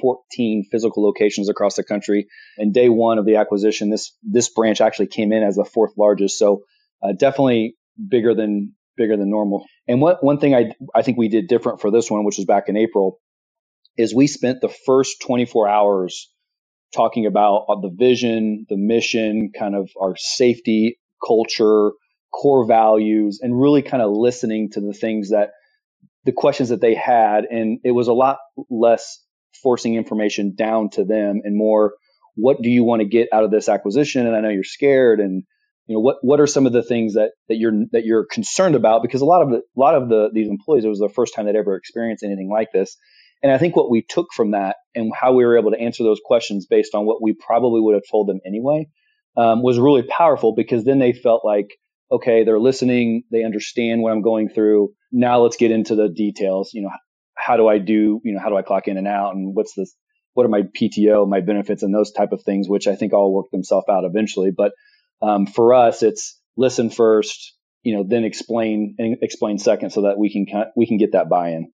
14 0.00 0.66
physical 0.70 1.02
locations 1.02 1.48
across 1.48 1.76
the 1.76 1.84
country. 1.84 2.28
And 2.58 2.72
day 2.72 2.88
one 2.88 3.18
of 3.18 3.26
the 3.26 3.36
acquisition, 3.36 3.90
this 3.90 4.12
this 4.22 4.48
branch 4.48 4.80
actually 4.80 5.08
came 5.08 5.32
in 5.32 5.42
as 5.42 5.56
the 5.56 5.64
fourth 5.64 5.92
largest. 5.98 6.38
So, 6.38 6.62
uh, 7.02 7.12
definitely 7.18 7.74
bigger 8.08 8.34
than 8.34 8.74
bigger 8.96 9.16
than 9.16 9.30
normal. 9.30 9.66
And 9.88 10.00
what 10.00 10.22
one 10.22 10.38
thing 10.38 10.54
I 10.54 10.72
I 10.94 11.02
think 11.02 11.18
we 11.18 11.28
did 11.28 11.48
different 11.48 11.80
for 11.80 11.90
this 11.90 12.10
one, 12.10 12.24
which 12.24 12.36
was 12.36 12.46
back 12.46 12.68
in 12.68 12.76
April, 12.76 13.18
is 13.96 14.14
we 14.14 14.26
spent 14.26 14.60
the 14.60 14.68
first 14.68 15.20
24 15.22 15.68
hours 15.68 16.30
talking 16.94 17.26
about 17.26 17.66
uh, 17.68 17.80
the 17.80 17.90
vision, 17.94 18.66
the 18.68 18.76
mission, 18.76 19.50
kind 19.56 19.74
of 19.74 19.90
our 20.00 20.14
safety 20.16 20.98
culture, 21.26 21.92
core 22.32 22.66
values, 22.66 23.40
and 23.42 23.60
really 23.60 23.82
kind 23.82 24.02
of 24.02 24.10
listening 24.12 24.70
to 24.70 24.80
the 24.80 24.92
things 24.92 25.30
that 25.30 25.50
the 26.24 26.32
questions 26.32 26.70
that 26.70 26.80
they 26.80 26.94
had. 26.94 27.44
And 27.44 27.78
it 27.84 27.92
was 27.92 28.08
a 28.08 28.12
lot 28.12 28.38
less 28.70 29.22
forcing 29.62 29.94
information 29.94 30.54
down 30.54 30.90
to 30.90 31.04
them 31.04 31.40
and 31.44 31.56
more 31.56 31.94
what 32.36 32.60
do 32.60 32.68
you 32.68 32.84
want 32.84 33.00
to 33.00 33.08
get 33.08 33.28
out 33.32 33.44
of 33.44 33.50
this 33.50 33.68
acquisition? 33.68 34.26
And 34.26 34.36
I 34.36 34.40
know 34.40 34.50
you're 34.50 34.62
scared 34.62 35.20
and 35.20 35.42
you 35.86 35.94
know 35.94 36.00
what 36.00 36.16
what 36.20 36.40
are 36.40 36.46
some 36.46 36.66
of 36.66 36.72
the 36.72 36.82
things 36.82 37.14
that 37.14 37.30
that 37.48 37.56
you're 37.56 37.72
that 37.92 38.04
you're 38.04 38.26
concerned 38.26 38.74
about 38.74 39.02
because 39.02 39.20
a 39.20 39.24
lot 39.24 39.42
of 39.42 39.50
the, 39.50 39.56
a 39.58 39.80
lot 39.80 39.94
of 39.94 40.08
the 40.08 40.30
these 40.32 40.48
employees 40.48 40.84
it 40.84 40.88
was 40.88 40.98
the 40.98 41.08
first 41.08 41.34
time 41.34 41.46
they'd 41.46 41.56
ever 41.56 41.76
experienced 41.76 42.24
anything 42.24 42.50
like 42.50 42.72
this 42.72 42.96
and 43.42 43.52
I 43.52 43.58
think 43.58 43.76
what 43.76 43.90
we 43.90 44.02
took 44.02 44.32
from 44.34 44.52
that 44.52 44.76
and 44.94 45.12
how 45.14 45.34
we 45.34 45.44
were 45.44 45.58
able 45.58 45.70
to 45.70 45.80
answer 45.80 46.02
those 46.02 46.20
questions 46.24 46.66
based 46.66 46.94
on 46.94 47.04
what 47.06 47.22
we 47.22 47.34
probably 47.34 47.80
would 47.80 47.94
have 47.94 48.08
told 48.10 48.28
them 48.28 48.40
anyway 48.46 48.88
um, 49.36 49.62
was 49.62 49.78
really 49.78 50.02
powerful 50.02 50.54
because 50.54 50.84
then 50.84 50.98
they 50.98 51.12
felt 51.12 51.44
like, 51.44 51.68
okay, 52.10 52.44
they're 52.44 52.58
listening, 52.58 53.24
they 53.30 53.44
understand 53.44 54.02
what 54.02 54.12
I'm 54.12 54.22
going 54.22 54.48
through. 54.48 54.92
Now 55.12 55.40
let's 55.40 55.56
get 55.56 55.70
into 55.70 55.94
the 55.94 56.08
details. 56.08 56.70
You 56.72 56.82
know, 56.82 56.90
how 57.34 57.56
do 57.56 57.68
I 57.68 57.78
do, 57.78 58.20
you 58.24 58.32
know, 58.32 58.40
how 58.40 58.48
do 58.48 58.56
I 58.56 58.62
clock 58.62 58.88
in 58.88 58.96
and 58.96 59.06
out 59.06 59.34
and 59.34 59.54
what's 59.54 59.74
this, 59.74 59.94
what 60.34 60.46
are 60.46 60.50
my 60.50 60.62
PTO, 60.62 61.28
my 61.28 61.40
benefits 61.40 61.82
and 61.82 61.94
those 61.94 62.12
type 62.12 62.32
of 62.32 62.42
things, 62.42 62.68
which 62.68 62.86
I 62.86 62.96
think 62.96 63.12
all 63.12 63.32
work 63.32 63.50
themselves 63.50 63.86
out 63.90 64.04
eventually. 64.04 64.50
But 64.50 64.72
um, 65.20 65.46
for 65.46 65.74
us, 65.74 66.02
it's 66.02 66.40
listen 66.56 66.90
first, 66.90 67.54
you 67.82 67.96
know, 67.96 68.04
then 68.06 68.24
explain 68.24 68.96
and 68.98 69.18
explain 69.22 69.58
second 69.58 69.90
so 69.90 70.02
that 70.02 70.18
we 70.18 70.32
can, 70.32 70.46
we 70.74 70.86
can 70.86 70.96
get 70.96 71.12
that 71.12 71.28
buy-in. 71.28 71.72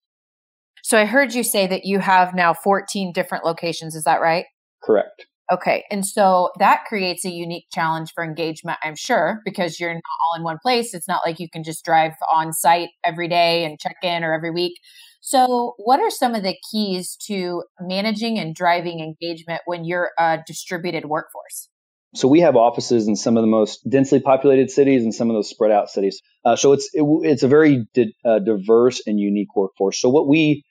So 0.82 0.98
I 0.98 1.04
heard 1.04 1.32
you 1.32 1.42
say 1.42 1.66
that 1.66 1.84
you 1.84 2.00
have 2.00 2.34
now 2.34 2.52
14 2.52 3.12
different 3.12 3.44
locations. 3.44 3.94
Is 3.94 4.04
that 4.04 4.20
right? 4.20 4.46
Correct. 4.82 5.26
Okay. 5.52 5.84
And 5.90 6.06
so 6.06 6.50
that 6.58 6.84
creates 6.86 7.24
a 7.24 7.30
unique 7.30 7.66
challenge 7.72 8.12
for 8.14 8.24
engagement, 8.24 8.78
I'm 8.82 8.96
sure, 8.96 9.40
because 9.44 9.78
you're 9.78 9.92
not 9.92 10.02
all 10.02 10.38
in 10.38 10.44
one 10.44 10.58
place. 10.62 10.94
It's 10.94 11.08
not 11.08 11.22
like 11.26 11.38
you 11.38 11.48
can 11.48 11.62
just 11.62 11.84
drive 11.84 12.12
on 12.32 12.52
site 12.52 12.88
every 13.04 13.28
day 13.28 13.64
and 13.64 13.78
check 13.78 13.96
in 14.02 14.24
or 14.24 14.32
every 14.32 14.50
week. 14.50 14.74
So, 15.20 15.74
what 15.76 16.00
are 16.00 16.10
some 16.10 16.34
of 16.34 16.42
the 16.42 16.56
keys 16.70 17.16
to 17.26 17.62
managing 17.80 18.38
and 18.38 18.54
driving 18.54 19.00
engagement 19.00 19.62
when 19.66 19.84
you're 19.84 20.10
a 20.18 20.38
distributed 20.46 21.04
workforce? 21.04 21.68
So 22.14 22.28
we 22.28 22.40
have 22.40 22.56
offices 22.56 23.08
in 23.08 23.16
some 23.16 23.36
of 23.36 23.42
the 23.42 23.48
most 23.48 23.88
densely 23.88 24.20
populated 24.20 24.70
cities 24.70 25.02
and 25.02 25.14
some 25.14 25.30
of 25.30 25.34
those 25.34 25.48
spread 25.48 25.70
out 25.70 25.88
cities. 25.88 26.20
Uh, 26.44 26.56
so 26.56 26.72
it's 26.72 26.90
it, 26.92 27.04
it's 27.22 27.42
a 27.42 27.48
very 27.48 27.86
di- 27.94 28.14
uh, 28.24 28.38
diverse 28.38 29.00
and 29.06 29.18
unique 29.18 29.54
workforce. 29.56 30.00
So 30.00 30.10
what 30.10 30.28
we 30.28 30.62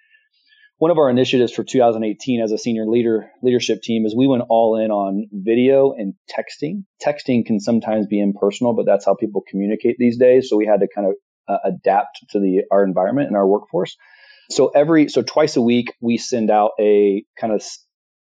one 0.82 0.90
of 0.90 0.98
our 0.98 1.12
initiatives 1.12 1.52
for 1.52 1.64
2018 1.64 2.42
as 2.42 2.52
a 2.52 2.58
senior 2.58 2.88
leader 2.88 3.30
leadership 3.44 3.84
team 3.84 4.04
is 4.08 4.16
we 4.16 4.26
went 4.26 4.42
all 4.50 4.84
in 4.84 4.90
on 4.90 5.28
video 5.32 5.92
and 5.92 6.16
texting. 6.28 6.86
Texting 7.00 7.46
can 7.46 7.60
sometimes 7.60 8.08
be 8.08 8.20
impersonal, 8.20 8.74
but 8.74 8.88
that's 8.88 9.06
how 9.06 9.14
people 9.14 9.44
communicate 9.48 9.98
these 10.00 10.18
days. 10.18 10.50
So 10.50 10.58
we 10.58 10.66
had 10.66 10.80
to 10.80 10.88
kind 10.88 11.06
of 11.06 11.14
uh, 11.48 11.70
adapt 11.70 12.26
to 12.32 12.40
the 12.40 12.64
our 12.72 12.84
environment 12.84 13.28
and 13.28 13.38
our 13.38 13.46
workforce. 13.46 13.96
So 14.50 14.70
every 14.70 15.08
so 15.08 15.22
twice 15.22 15.56
a 15.56 15.62
week 15.62 15.94
we 16.02 16.18
send 16.18 16.50
out 16.50 16.72
a 16.80 17.26
kind 17.40 17.54
of 17.54 17.64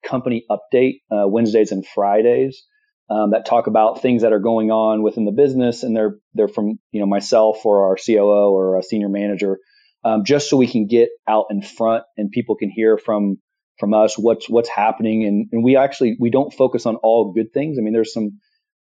company 0.04 0.44
update 0.50 0.96
uh, 1.10 1.26
Wednesdays 1.26 1.72
and 1.72 1.82
Fridays 1.94 2.62
um, 3.08 3.30
that 3.30 3.46
talk 3.46 3.68
about 3.68 4.02
things 4.02 4.20
that 4.20 4.34
are 4.34 4.38
going 4.38 4.70
on 4.70 5.02
within 5.02 5.24
the 5.24 5.32
business, 5.32 5.82
and 5.82 5.96
they're 5.96 6.18
they're 6.34 6.48
from 6.48 6.78
you 6.92 7.00
know 7.00 7.06
myself 7.06 7.64
or 7.64 7.88
our 7.88 7.96
COO 7.96 8.52
or 8.52 8.78
a 8.78 8.82
senior 8.82 9.08
manager 9.08 9.56
um, 10.04 10.24
just 10.24 10.48
so 10.48 10.56
we 10.56 10.66
can 10.66 10.86
get 10.86 11.08
out 11.26 11.46
in 11.50 11.62
front 11.62 12.04
and 12.16 12.30
people 12.30 12.56
can 12.56 12.70
hear 12.70 12.98
from 12.98 13.38
from 13.78 13.94
us 13.94 14.16
what's 14.16 14.48
what's 14.48 14.68
happening. 14.68 15.24
And, 15.24 15.48
and 15.52 15.64
we 15.64 15.76
actually 15.76 16.16
we 16.20 16.30
don't 16.30 16.52
focus 16.52 16.86
on 16.86 16.96
all 16.96 17.32
good 17.32 17.52
things. 17.52 17.78
I 17.78 17.82
mean 17.82 17.92
there's 17.92 18.12
some 18.12 18.40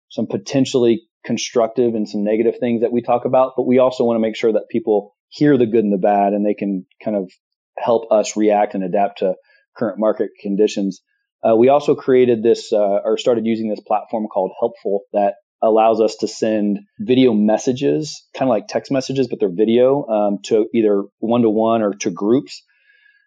some 0.08 0.26
potentially 0.26 1.02
constructive 1.24 1.94
and 1.94 2.08
some 2.08 2.24
negative 2.24 2.58
things 2.58 2.80
that 2.80 2.90
we 2.90 3.02
talk 3.02 3.26
about 3.26 3.52
but 3.54 3.66
we 3.66 3.78
also 3.78 4.04
want 4.04 4.16
to 4.16 4.22
make 4.22 4.34
sure 4.34 4.50
that 4.54 4.70
people 4.70 5.14
hear 5.28 5.58
the 5.58 5.66
good 5.66 5.84
and 5.84 5.92
the 5.92 5.98
bad 5.98 6.32
and 6.32 6.46
they 6.46 6.54
can 6.54 6.86
kind 7.04 7.14
of 7.14 7.30
help 7.76 8.10
us 8.10 8.36
react 8.38 8.74
and 8.74 8.82
adapt 8.82 9.18
to 9.18 9.34
current 9.76 9.98
market 9.98 10.30
conditions. 10.40 11.02
Uh, 11.46 11.54
we 11.54 11.68
also 11.68 11.94
created 11.94 12.42
this 12.42 12.72
uh, 12.72 12.78
or 13.04 13.16
started 13.18 13.46
using 13.46 13.68
this 13.68 13.80
platform 13.80 14.26
called 14.26 14.52
helpful 14.58 15.02
that 15.12 15.34
allows 15.62 16.00
us 16.00 16.16
to 16.16 16.28
send 16.28 16.80
video 16.98 17.32
messages, 17.32 18.26
kind 18.34 18.48
of 18.48 18.50
like 18.50 18.68
text 18.68 18.90
messages, 18.90 19.28
but 19.28 19.40
they're 19.40 19.52
video 19.52 20.06
um, 20.06 20.38
to 20.44 20.66
either 20.74 21.04
one 21.18 21.42
to 21.42 21.50
one 21.50 21.82
or 21.82 21.92
to 21.92 22.10
groups. 22.10 22.62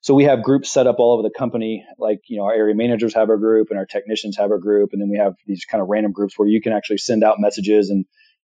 So 0.02 0.14
we 0.14 0.26
have 0.26 0.44
groups 0.44 0.70
set 0.70 0.86
up 0.86 0.98
all 1.00 1.14
over 1.14 1.24
the 1.24 1.34
company, 1.36 1.86
like 1.98 2.20
you 2.28 2.38
know 2.38 2.44
our 2.44 2.54
area 2.54 2.76
managers 2.76 3.14
have 3.14 3.30
a 3.30 3.38
group 3.38 3.68
and 3.70 3.80
our 3.80 3.86
technicians 3.86 4.38
have 4.38 4.52
a 4.52 4.60
group, 4.60 4.90
and 4.92 5.02
then 5.02 5.10
we 5.10 5.18
have 5.18 5.36
these 5.48 5.64
kind 5.66 5.82
of 5.82 5.88
random 5.88 6.12
groups 6.12 6.38
where 6.38 6.48
you 6.48 6.62
can 6.62 6.74
actually 6.74 6.98
send 6.98 7.24
out 7.24 7.38
messages 7.40 7.90
and 7.90 8.06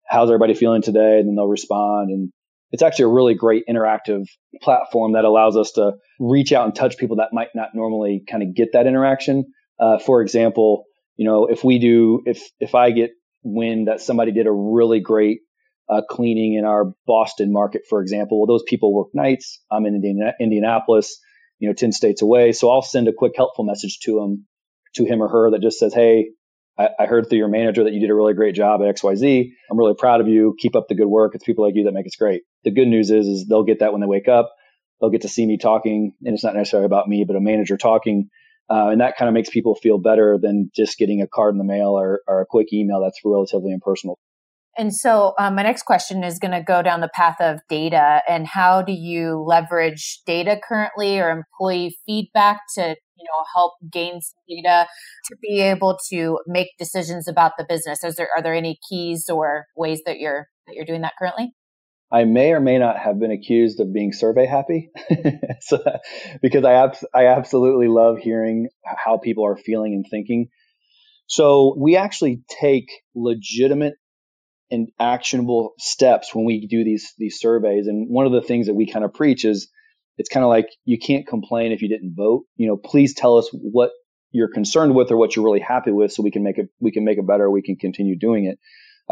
how's 0.08 0.30
everybody 0.30 0.54
feeling 0.54 0.82
today, 0.82 1.20
and 1.20 1.28
then 1.28 1.36
they'll 1.36 1.48
respond. 1.48 2.12
And 2.12 2.32
it's 2.72 2.84
actually 2.84 3.06
a 3.06 3.10
really 3.10 3.34
great 3.34 3.64
interactive 3.68 4.28
platform 4.62 5.14
that 5.14 5.26
allows 5.26 5.58
us 5.58 5.72
to 5.72 5.94
reach 6.20 6.52
out 6.52 6.66
and 6.66 6.76
touch 6.76 6.98
people 6.98 7.16
that 7.16 7.30
might 7.34 7.50
not 7.56 7.70
normally 7.74 8.24
kind 8.30 8.44
of 8.44 8.54
get 8.54 8.74
that 8.74 8.86
interaction. 8.86 9.46
Uh, 9.80 9.98
for 9.98 10.22
example, 10.22 10.84
you 11.16 11.26
know 11.26 11.48
if 11.48 11.64
we 11.64 11.80
do 11.80 12.22
if 12.28 12.44
if 12.60 12.76
I 12.76 12.92
get 12.92 13.12
when 13.42 13.86
that 13.86 14.02
somebody 14.02 14.32
did 14.32 14.48
a 14.48 14.52
really 14.52 15.00
great 15.00 15.40
uh, 15.90 16.02
cleaning 16.08 16.54
in 16.54 16.66
our 16.66 16.94
Boston 17.08 17.52
market, 17.52 17.82
for 17.90 18.02
example. 18.02 18.40
Well, 18.40 18.48
those 18.48 18.64
people 18.68 18.94
work 18.94 19.10
nights. 19.14 19.62
I'm 19.72 19.86
in 19.86 19.96
Indiana, 19.96 20.34
Indianapolis, 20.40 21.20
you 21.58 21.68
know, 21.68 21.74
10 21.74 21.92
states 21.92 22.22
away. 22.22 22.52
So 22.52 22.72
I'll 22.72 22.82
send 22.82 23.08
a 23.08 23.14
quick 23.14 23.34
helpful 23.36 23.66
message 23.66 24.00
to 24.04 24.20
him, 24.20 24.46
to 24.96 25.06
him 25.06 25.22
or 25.22 25.28
her 25.28 25.52
that 25.52 25.62
just 25.62 25.80
says, 25.80 25.94
Hey, 25.94 26.30
I, 26.78 26.90
I 27.00 27.06
heard 27.06 27.28
through 27.28 27.40
your 27.40 27.50
manager 27.50 27.84
that 27.84 27.94
you 27.94 28.00
did 28.00 28.12
a 28.12 28.16
really 28.16 28.34
great 28.34 28.56
job 28.56 28.82
at 28.82 28.96
XYZ. 28.96 29.50
I'm 29.70 29.78
really 29.78 29.96
proud 29.96 30.22
of 30.22 30.28
you. 30.28 30.56
Keep 30.60 30.76
up 30.76 30.88
the 30.88 30.96
good 30.96 31.08
work. 31.08 31.34
It's 31.34 31.44
people 31.44 31.66
like 31.66 31.76
you 31.76 31.86
that 31.86 31.94
make 31.94 32.06
us 32.06 32.16
great. 32.16 32.44
The 32.64 32.72
good 32.72 32.88
news 32.88 33.10
is, 33.10 33.28
is 33.28 33.48
they'll 33.48 33.64
get 33.64 33.80
that 33.80 33.92
when 33.92 34.02
they 34.02 34.08
wake 34.08 34.28
up. 34.28 34.54
They'll 35.02 35.10
get 35.10 35.22
to 35.22 35.30
see 35.30 35.46
me 35.46 35.58
talking 35.58 36.14
and 36.24 36.34
it's 36.34 36.44
not 36.44 36.56
necessarily 36.56 36.86
about 36.86 37.08
me, 37.08 37.24
but 37.26 37.36
a 37.36 37.42
manager 37.42 37.78
talking 37.78 38.30
uh, 38.70 38.90
and 38.90 39.02
that 39.02 39.18
kind 39.18 39.28
of 39.28 39.34
makes 39.34 39.50
people 39.50 39.76
feel 39.76 39.98
better 39.98 40.38
than 40.42 40.70
just 40.76 40.98
getting 40.98 41.22
a 41.22 41.28
card 41.28 41.54
in 41.54 41.58
the 41.58 41.64
mail 41.64 41.90
or, 41.90 42.22
or 42.28 42.42
a 42.42 42.46
quick 42.46 42.72
email 42.72 43.02
that's 43.02 43.20
relatively 43.24 43.72
impersonal. 43.72 44.20
And 44.78 44.96
so, 44.96 45.34
um, 45.38 45.56
my 45.56 45.64
next 45.64 45.84
question 45.84 46.24
is 46.24 46.40
going 46.40 46.54
to 46.54 46.64
go 46.64 46.82
down 46.82 47.02
the 47.02 47.10
path 47.14 47.42
of 47.42 47.60
data. 47.68 48.22
And 48.30 48.48
how 48.48 48.82
do 48.82 48.94
you 48.94 49.44
leverage 49.46 50.22
data 50.26 50.58
currently 50.64 51.20
or 51.20 51.32
employee 51.32 51.98
feedback 52.06 52.62
to 52.76 52.82
you 52.82 53.26
know 53.26 53.44
help 53.54 53.74
gain 53.92 54.22
some 54.22 54.40
data 54.48 54.88
to 55.26 55.36
be 55.42 55.60
able 55.60 55.98
to 56.10 56.40
make 56.48 56.70
decisions 56.78 57.28
about 57.28 57.54
the 57.58 57.66
business? 57.68 58.04
Is 58.04 58.16
there 58.16 58.30
are 58.36 58.42
there 58.42 58.54
any 58.54 58.80
keys 58.88 59.28
or 59.28 59.66
ways 59.76 60.02
that 60.06 60.20
you're 60.20 60.48
that 60.68 60.76
you're 60.76 60.86
doing 60.86 61.02
that 61.02 61.14
currently? 61.20 61.52
I 62.12 62.24
may 62.24 62.54
or 62.54 62.60
may 62.60 62.80
not 62.80 62.98
have 62.98 63.20
been 63.20 63.32
accused 63.32 63.80
of 63.80 63.94
being 63.94 64.14
survey 64.14 64.48
happy, 64.48 64.90
so, 65.62 65.80
because 66.42 66.66
I 66.66 66.92
I 67.14 67.28
absolutely 67.28 67.88
love 67.88 68.18
hearing 68.18 68.70
how 68.84 69.18
people 69.18 69.46
are 69.46 69.58
feeling 69.58 69.94
and 69.94 70.06
thinking. 70.10 70.50
So 71.28 71.76
we 71.78 71.96
actually 71.96 72.42
take 72.60 72.90
legitimate 73.14 73.94
and 74.72 74.90
actionable 75.00 75.74
steps 75.78 76.34
when 76.34 76.46
we 76.46 76.68
do 76.68 76.84
these 76.84 77.14
these 77.18 77.40
surveys. 77.40 77.88
And 77.88 78.10
one 78.10 78.26
of 78.26 78.32
the 78.32 78.42
things 78.42 78.68
that 78.68 78.74
we 78.74 78.92
kind 78.92 79.06
of 79.06 79.14
preach 79.14 79.46
is 79.46 79.70
it's 80.18 80.30
kind 80.30 80.44
of 80.44 80.50
like 80.50 80.68
you 80.86 80.98
can't 80.98 81.28
complain 81.28 81.72
if 81.72 81.82
you 81.82 81.90
didn't 81.90 82.16
vote. 82.16 82.46
You 82.56 82.68
know, 82.68 82.78
please 82.78 83.14
tell 83.14 83.38
us 83.38 83.50
what 83.54 83.92
you're 84.32 84.52
concerned 84.52 84.96
with 84.96 85.12
or 85.12 85.18
what 85.18 85.36
you're 85.36 85.46
really 85.46 85.60
happy 85.60 85.92
with, 85.92 86.12
so 86.12 86.24
we 86.24 86.32
can 86.32 86.44
make 86.44 86.58
it 86.58 86.70
we 86.80 86.92
can 86.92 87.06
make 87.06 87.18
it 87.18 87.28
better. 87.28 87.50
We 87.50 87.62
can 87.62 87.76
continue 87.76 88.18
doing 88.18 88.46
it. 88.46 88.60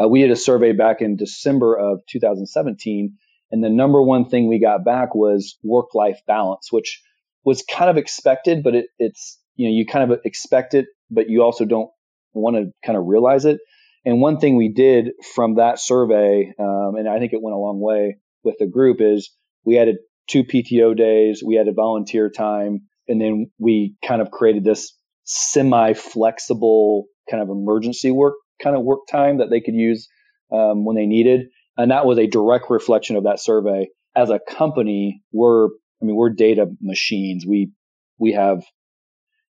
Uh, 0.00 0.08
we 0.08 0.22
did 0.22 0.30
a 0.30 0.36
survey 0.36 0.72
back 0.72 1.00
in 1.00 1.16
December 1.16 1.76
of 1.76 2.00
2017, 2.08 3.16
and 3.50 3.64
the 3.64 3.70
number 3.70 4.00
one 4.02 4.28
thing 4.28 4.48
we 4.48 4.60
got 4.60 4.84
back 4.84 5.14
was 5.14 5.58
work 5.62 5.94
life 5.94 6.20
balance, 6.26 6.70
which 6.70 7.02
was 7.44 7.62
kind 7.62 7.90
of 7.90 7.96
expected, 7.96 8.62
but 8.62 8.74
it, 8.74 8.86
it's 8.98 9.38
you 9.56 9.68
know 9.68 9.74
you 9.74 9.86
kind 9.86 10.10
of 10.10 10.20
expect 10.24 10.74
it, 10.74 10.86
but 11.10 11.28
you 11.28 11.42
also 11.42 11.64
don't 11.64 11.90
want 12.32 12.56
to 12.56 12.70
kind 12.84 12.96
of 12.96 13.06
realize 13.06 13.44
it. 13.44 13.58
And 14.04 14.20
one 14.20 14.38
thing 14.38 14.56
we 14.56 14.68
did 14.68 15.10
from 15.34 15.56
that 15.56 15.80
survey, 15.80 16.52
um, 16.58 16.94
and 16.96 17.08
I 17.08 17.18
think 17.18 17.32
it 17.32 17.42
went 17.42 17.54
a 17.54 17.58
long 17.58 17.80
way 17.80 18.18
with 18.44 18.56
the 18.58 18.66
group, 18.66 18.98
is 19.00 19.30
we 19.64 19.78
added 19.78 19.96
two 20.28 20.44
PTO 20.44 20.96
days, 20.96 21.42
we 21.44 21.58
added 21.58 21.74
volunteer 21.74 22.30
time, 22.30 22.82
and 23.08 23.20
then 23.20 23.50
we 23.58 23.96
kind 24.06 24.22
of 24.22 24.30
created 24.30 24.64
this 24.64 24.94
semi 25.24 25.94
flexible 25.94 27.06
kind 27.30 27.42
of 27.42 27.50
emergency 27.50 28.10
work 28.10 28.34
kind 28.62 28.76
of 28.76 28.82
work 28.82 29.00
time 29.10 29.38
that 29.38 29.50
they 29.50 29.60
could 29.60 29.74
use 29.74 30.08
um, 30.52 30.84
when 30.84 30.96
they 30.96 31.06
needed. 31.06 31.48
And 31.76 31.90
that 31.90 32.06
was 32.06 32.18
a 32.18 32.26
direct 32.26 32.70
reflection 32.70 33.16
of 33.16 33.24
that 33.24 33.40
survey. 33.40 33.88
As 34.16 34.30
a 34.30 34.40
company, 34.40 35.22
we're, 35.32 35.66
I 35.66 36.04
mean, 36.04 36.16
we're 36.16 36.30
data 36.30 36.66
machines. 36.80 37.44
We, 37.46 37.70
we 38.18 38.32
have, 38.32 38.62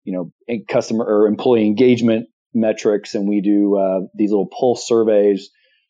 you 0.03 0.13
know, 0.13 0.57
customer 0.67 1.05
or 1.05 1.27
employee 1.27 1.65
engagement 1.65 2.27
metrics 2.53 3.15
and 3.15 3.27
we 3.27 3.41
do 3.41 3.77
uh, 3.77 3.99
these 4.15 4.31
little 4.31 4.47
pulse 4.47 4.87
surveys. 4.87 5.49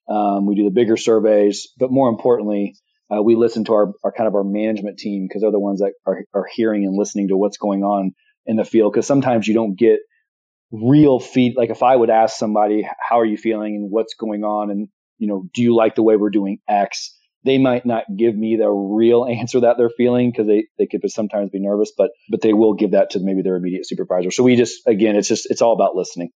Um, 0.09 0.45
we 0.45 0.55
do 0.55 0.63
the 0.63 0.71
bigger 0.71 0.97
surveys, 0.97 1.69
but 1.77 1.91
more 1.91 2.09
importantly, 2.09 2.75
uh, 3.09 3.21
we 3.21 3.35
listen 3.35 3.63
to 3.65 3.73
our, 3.73 3.93
our, 4.03 4.11
kind 4.11 4.27
of 4.27 4.35
our 4.35 4.43
management 4.43 4.97
team 4.99 5.25
because 5.27 5.41
they're 5.41 5.51
the 5.51 5.59
ones 5.59 5.79
that 5.79 5.93
are, 6.05 6.23
are 6.33 6.45
hearing 6.53 6.85
and 6.85 6.97
listening 6.97 7.29
to 7.29 7.37
what's 7.37 7.57
going 7.57 7.83
on 7.83 8.11
in 8.45 8.57
the 8.57 8.65
field. 8.65 8.93
Because 8.93 9.07
sometimes 9.07 9.47
you 9.47 9.53
don't 9.53 9.77
get 9.77 9.99
real 10.71 11.19
feed 11.19 11.55
like 11.55 11.69
if 11.69 11.81
i 11.81 11.95
would 11.95 12.09
ask 12.09 12.37
somebody 12.37 12.87
how 12.99 13.19
are 13.19 13.25
you 13.25 13.37
feeling 13.37 13.75
and 13.75 13.91
what's 13.91 14.15
going 14.15 14.43
on? 14.43 14.69
and 14.69 14.89
you 15.17 15.27
know 15.27 15.45
do 15.53 15.61
you 15.61 15.75
like 15.75 15.95
the 15.95 16.03
way 16.03 16.15
we're 16.15 16.29
doing 16.29 16.59
x? 16.67 17.15
they 17.43 17.57
might 17.57 17.85
not 17.85 18.03
give 18.15 18.35
me 18.35 18.57
the 18.57 18.69
real 18.69 19.25
answer 19.29 19.61
that 19.61 19.77
they're 19.77 19.89
feeling 19.89 20.29
because 20.29 20.47
they, 20.47 20.65
they 20.77 20.85
could 20.85 21.01
sometimes 21.09 21.49
be 21.49 21.59
nervous 21.59 21.91
but 21.97 22.11
but 22.29 22.41
they 22.41 22.53
will 22.53 22.73
give 22.73 22.91
that 22.91 23.11
to 23.11 23.19
maybe 23.19 23.41
their 23.41 23.55
immediate 23.55 23.87
supervisor. 23.87 24.31
So 24.31 24.43
we 24.43 24.55
just 24.55 24.85
again 24.85 25.15
it's 25.15 25.27
just 25.27 25.49
it's 25.49 25.61
all 25.61 25.73
about 25.73 25.95
listening 25.95 26.31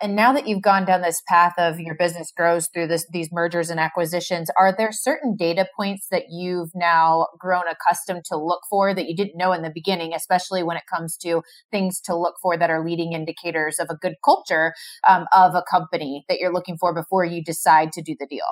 and 0.00 0.16
now 0.16 0.32
that 0.32 0.46
you've 0.46 0.62
gone 0.62 0.84
down 0.84 1.02
this 1.02 1.22
path 1.28 1.52
of 1.58 1.78
your 1.78 1.94
business 1.94 2.32
grows 2.34 2.68
through 2.68 2.86
this, 2.86 3.06
these 3.12 3.30
mergers 3.30 3.68
and 3.70 3.78
acquisitions, 3.78 4.50
are 4.58 4.74
there 4.76 4.92
certain 4.92 5.36
data 5.36 5.66
points 5.76 6.06
that 6.10 6.24
you've 6.30 6.70
now 6.74 7.28
grown 7.38 7.64
accustomed 7.68 8.24
to 8.26 8.36
look 8.36 8.60
for 8.70 8.94
that 8.94 9.06
you 9.06 9.14
didn't 9.14 9.36
know 9.36 9.52
in 9.52 9.62
the 9.62 9.70
beginning, 9.72 10.14
especially 10.14 10.62
when 10.62 10.76
it 10.76 10.84
comes 10.92 11.16
to 11.18 11.42
things 11.70 12.00
to 12.00 12.16
look 12.16 12.36
for 12.40 12.56
that 12.56 12.70
are 12.70 12.84
leading 12.84 13.12
indicators 13.12 13.78
of 13.78 13.88
a 13.90 13.96
good 13.96 14.14
culture 14.24 14.72
um, 15.08 15.26
of 15.32 15.54
a 15.54 15.62
company 15.70 16.24
that 16.28 16.38
you're 16.38 16.52
looking 16.52 16.78
for 16.78 16.94
before 16.94 17.24
you 17.24 17.44
decide 17.44 17.92
to 17.92 18.02
do 18.02 18.16
the 18.18 18.26
deal? 18.26 18.44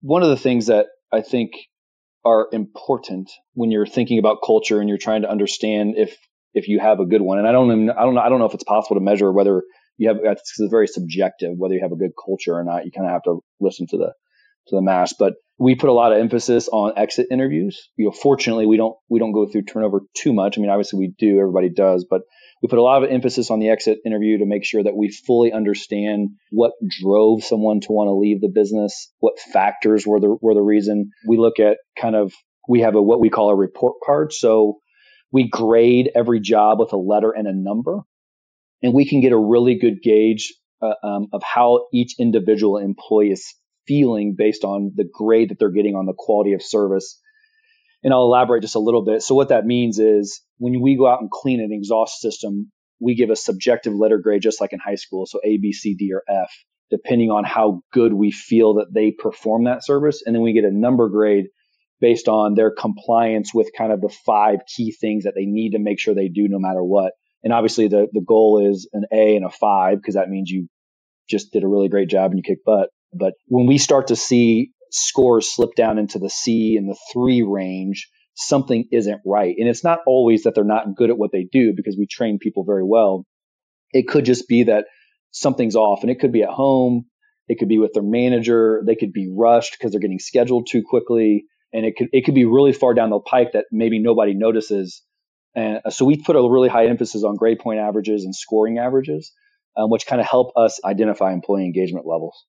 One 0.00 0.22
of 0.22 0.28
the 0.28 0.36
things 0.36 0.66
that 0.66 0.86
I 1.12 1.20
think 1.20 1.52
are 2.24 2.48
important 2.52 3.30
when 3.52 3.70
you're 3.70 3.86
thinking 3.86 4.18
about 4.18 4.38
culture 4.44 4.80
and 4.80 4.88
you're 4.88 4.98
trying 4.98 5.22
to 5.22 5.30
understand 5.30 5.94
if 5.96 6.16
if 6.54 6.68
you 6.68 6.78
have 6.78 7.00
a 7.00 7.04
good 7.04 7.20
one. 7.20 7.38
And 7.38 7.46
I 7.46 7.52
don't 7.52 7.90
I 7.90 8.02
don't 8.02 8.18
I 8.18 8.28
don't 8.28 8.38
know 8.38 8.46
if 8.46 8.54
it's 8.54 8.64
possible 8.64 8.96
to 8.96 9.02
measure 9.02 9.30
whether 9.30 9.62
you 9.96 10.08
have 10.08 10.18
it's 10.22 10.60
very 10.70 10.86
subjective 10.86 11.52
whether 11.56 11.74
you 11.74 11.80
have 11.82 11.92
a 11.92 11.96
good 11.96 12.12
culture 12.24 12.54
or 12.54 12.64
not. 12.64 12.84
You 12.84 12.90
kind 12.90 13.06
of 13.06 13.12
have 13.12 13.22
to 13.24 13.40
listen 13.60 13.86
to 13.88 13.96
the 13.96 14.12
to 14.68 14.76
the 14.76 14.82
mass. 14.82 15.14
But 15.18 15.34
we 15.58 15.76
put 15.76 15.88
a 15.88 15.92
lot 15.92 16.12
of 16.12 16.18
emphasis 16.18 16.68
on 16.68 16.94
exit 16.96 17.28
interviews. 17.30 17.88
You 17.96 18.06
know, 18.06 18.10
fortunately, 18.10 18.66
we 18.66 18.76
don't 18.76 18.96
we 19.08 19.18
don't 19.18 19.32
go 19.32 19.46
through 19.46 19.62
turnover 19.62 20.00
too 20.16 20.32
much. 20.32 20.58
I 20.58 20.60
mean, 20.60 20.70
obviously 20.70 20.98
we 20.98 21.14
do, 21.18 21.38
everybody 21.38 21.68
does, 21.68 22.06
but 22.08 22.22
we 22.62 22.68
put 22.68 22.78
a 22.78 22.82
lot 22.82 23.04
of 23.04 23.10
emphasis 23.10 23.50
on 23.50 23.60
the 23.60 23.68
exit 23.68 23.98
interview 24.04 24.38
to 24.38 24.46
make 24.46 24.64
sure 24.64 24.82
that 24.82 24.96
we 24.96 25.10
fully 25.10 25.52
understand 25.52 26.30
what 26.50 26.72
drove 27.02 27.44
someone 27.44 27.80
to 27.80 27.92
want 27.92 28.08
to 28.08 28.14
leave 28.14 28.40
the 28.40 28.50
business, 28.52 29.12
what 29.20 29.38
factors 29.38 30.06
were 30.06 30.18
the 30.18 30.36
were 30.40 30.54
the 30.54 30.62
reason. 30.62 31.10
We 31.26 31.36
look 31.36 31.60
at 31.60 31.76
kind 32.00 32.16
of 32.16 32.32
we 32.68 32.80
have 32.80 32.94
a 32.94 33.02
what 33.02 33.20
we 33.20 33.30
call 33.30 33.50
a 33.50 33.56
report 33.56 33.96
card. 34.04 34.32
So 34.32 34.78
we 35.30 35.48
grade 35.48 36.10
every 36.14 36.40
job 36.40 36.78
with 36.78 36.92
a 36.92 36.96
letter 36.96 37.30
and 37.30 37.46
a 37.46 37.52
number, 37.52 38.00
and 38.84 38.92
we 38.92 39.08
can 39.08 39.22
get 39.22 39.32
a 39.32 39.38
really 39.38 39.76
good 39.76 40.02
gauge 40.02 40.52
uh, 40.82 40.92
um, 41.02 41.28
of 41.32 41.42
how 41.42 41.86
each 41.92 42.16
individual 42.18 42.76
employee 42.76 43.30
is 43.30 43.54
feeling 43.86 44.34
based 44.36 44.62
on 44.62 44.92
the 44.94 45.08
grade 45.10 45.48
that 45.48 45.58
they're 45.58 45.70
getting 45.70 45.94
on 45.94 46.04
the 46.04 46.12
quality 46.16 46.52
of 46.52 46.62
service. 46.62 47.18
And 48.02 48.12
I'll 48.12 48.24
elaborate 48.24 48.60
just 48.60 48.74
a 48.74 48.80
little 48.80 49.02
bit. 49.02 49.22
So 49.22 49.34
what 49.34 49.48
that 49.48 49.64
means 49.64 49.98
is 49.98 50.42
when 50.58 50.82
we 50.82 50.98
go 50.98 51.08
out 51.08 51.22
and 51.22 51.30
clean 51.30 51.60
an 51.60 51.72
exhaust 51.72 52.20
system, 52.20 52.70
we 53.00 53.14
give 53.14 53.30
a 53.30 53.36
subjective 53.36 53.94
letter 53.94 54.18
grade 54.18 54.42
just 54.42 54.60
like 54.60 54.74
in 54.74 54.78
high 54.78 54.96
school. 54.96 55.24
So 55.24 55.40
A, 55.42 55.56
B, 55.56 55.72
C, 55.72 55.94
D, 55.94 56.12
or 56.12 56.22
F, 56.28 56.52
depending 56.90 57.30
on 57.30 57.44
how 57.44 57.80
good 57.90 58.12
we 58.12 58.30
feel 58.30 58.74
that 58.74 58.92
they 58.92 59.12
perform 59.12 59.64
that 59.64 59.82
service. 59.82 60.22
And 60.26 60.34
then 60.34 60.42
we 60.42 60.52
get 60.52 60.64
a 60.64 60.70
number 60.70 61.08
grade 61.08 61.46
based 62.02 62.28
on 62.28 62.54
their 62.54 62.70
compliance 62.70 63.54
with 63.54 63.70
kind 63.76 63.92
of 63.92 64.02
the 64.02 64.14
five 64.26 64.58
key 64.66 64.92
things 64.92 65.24
that 65.24 65.32
they 65.34 65.46
need 65.46 65.70
to 65.70 65.78
make 65.78 65.98
sure 65.98 66.14
they 66.14 66.28
do 66.28 66.48
no 66.50 66.58
matter 66.58 66.84
what. 66.84 67.12
And 67.44 67.52
obviously 67.52 67.88
the, 67.88 68.08
the 68.10 68.24
goal 68.26 68.66
is 68.68 68.88
an 68.92 69.04
A 69.12 69.36
and 69.36 69.44
a 69.44 69.50
five 69.50 69.98
because 69.98 70.14
that 70.14 70.30
means 70.30 70.50
you 70.50 70.66
just 71.28 71.52
did 71.52 71.62
a 71.62 71.68
really 71.68 71.88
great 71.88 72.08
job 72.08 72.30
and 72.30 72.38
you 72.38 72.42
kick 72.42 72.64
butt. 72.64 72.88
But 73.12 73.34
when 73.46 73.66
we 73.66 73.78
start 73.78 74.08
to 74.08 74.16
see 74.16 74.72
scores 74.90 75.54
slip 75.54 75.74
down 75.74 75.98
into 75.98 76.18
the 76.18 76.30
C 76.30 76.76
and 76.76 76.88
the 76.88 76.98
three 77.12 77.42
range, 77.42 78.08
something 78.34 78.88
isn't 78.90 79.20
right. 79.24 79.54
And 79.58 79.68
it's 79.68 79.84
not 79.84 80.00
always 80.06 80.42
that 80.42 80.54
they're 80.54 80.64
not 80.64 80.96
good 80.96 81.10
at 81.10 81.18
what 81.18 81.32
they 81.32 81.46
do 81.50 81.72
because 81.76 81.96
we 81.98 82.06
train 82.06 82.38
people 82.40 82.64
very 82.64 82.84
well. 82.84 83.26
It 83.92 84.08
could 84.08 84.24
just 84.24 84.48
be 84.48 84.64
that 84.64 84.86
something's 85.30 85.76
off 85.76 86.02
and 86.02 86.10
it 86.10 86.18
could 86.18 86.32
be 86.32 86.42
at 86.42 86.48
home. 86.48 87.04
It 87.46 87.58
could 87.58 87.68
be 87.68 87.78
with 87.78 87.92
their 87.92 88.02
manager. 88.02 88.82
They 88.86 88.96
could 88.96 89.12
be 89.12 89.30
rushed 89.30 89.76
because 89.78 89.92
they're 89.92 90.00
getting 90.00 90.18
scheduled 90.18 90.66
too 90.70 90.82
quickly. 90.82 91.44
And 91.72 91.84
it 91.84 91.94
could, 91.96 92.08
it 92.12 92.24
could 92.24 92.34
be 92.34 92.46
really 92.46 92.72
far 92.72 92.94
down 92.94 93.10
the 93.10 93.20
pike 93.20 93.52
that 93.52 93.66
maybe 93.70 93.98
nobody 93.98 94.34
notices. 94.34 95.02
And 95.54 95.80
so 95.90 96.04
we 96.04 96.16
put 96.16 96.36
a 96.36 96.48
really 96.48 96.68
high 96.68 96.86
emphasis 96.86 97.22
on 97.24 97.36
grade 97.36 97.58
point 97.60 97.78
averages 97.78 98.24
and 98.24 98.34
scoring 98.34 98.78
averages, 98.78 99.32
um, 99.76 99.90
which 99.90 100.06
kind 100.06 100.20
of 100.20 100.26
help 100.26 100.52
us 100.56 100.80
identify 100.84 101.32
employee 101.32 101.64
engagement 101.64 102.06
levels. 102.06 102.44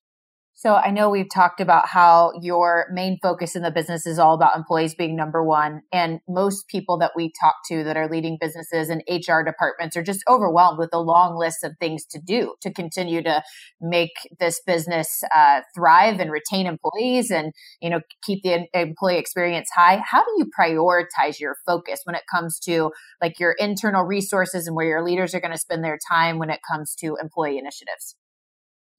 So 0.57 0.75
I 0.75 0.89
know 0.89 1.09
we've 1.09 1.29
talked 1.29 1.59
about 1.59 1.85
how 1.85 2.31
your 2.41 2.85
main 2.89 3.19
focus 3.21 3.57
in 3.57 3.62
the 3.62 3.71
business 3.71 4.07
is 4.07 4.17
all 4.17 4.33
about 4.33 4.55
employees 4.55 4.95
being 4.95 5.13
number 5.13 5.43
one. 5.43 5.81
And 5.91 6.21
most 6.29 6.69
people 6.69 6.97
that 7.00 7.12
we 7.13 7.33
talk 7.41 7.55
to 7.67 7.83
that 7.83 7.97
are 7.97 8.07
leading 8.07 8.38
businesses 8.39 8.89
and 8.89 9.03
HR 9.09 9.41
departments 9.43 9.97
are 9.97 10.01
just 10.01 10.24
overwhelmed 10.29 10.79
with 10.79 10.91
a 10.93 11.01
long 11.01 11.38
list 11.38 11.65
of 11.65 11.74
things 11.77 12.05
to 12.05 12.21
do 12.25 12.53
to 12.62 12.71
continue 12.71 13.21
to 13.24 13.43
make 13.81 14.13
this 14.39 14.62
business 14.65 15.24
uh, 15.35 15.59
thrive 15.75 16.21
and 16.21 16.31
retain 16.31 16.67
employees 16.67 17.31
and, 17.31 17.51
you 17.81 17.89
know, 17.89 18.00
keep 18.24 18.41
the 18.41 18.65
employee 18.74 19.17
experience 19.17 19.67
high. 19.75 20.01
How 20.09 20.24
do 20.24 20.31
you 20.38 20.50
prioritize 20.57 21.38
your 21.38 21.57
focus 21.65 22.00
when 22.05 22.15
it 22.15 22.24
comes 22.33 22.59
to 22.62 22.91
like 23.21 23.41
your 23.41 23.55
internal 23.59 24.03
resources 24.03 24.67
and 24.67 24.75
where 24.77 24.88
your 24.88 25.03
leaders 25.03 25.35
are 25.35 25.41
going 25.41 25.51
to 25.51 25.57
spend 25.57 25.83
their 25.83 26.00
time 26.09 26.39
when 26.39 26.50
it 26.50 26.62
comes 26.71 26.95
to 27.01 27.17
employee 27.21 27.57
initiatives? 27.57 28.15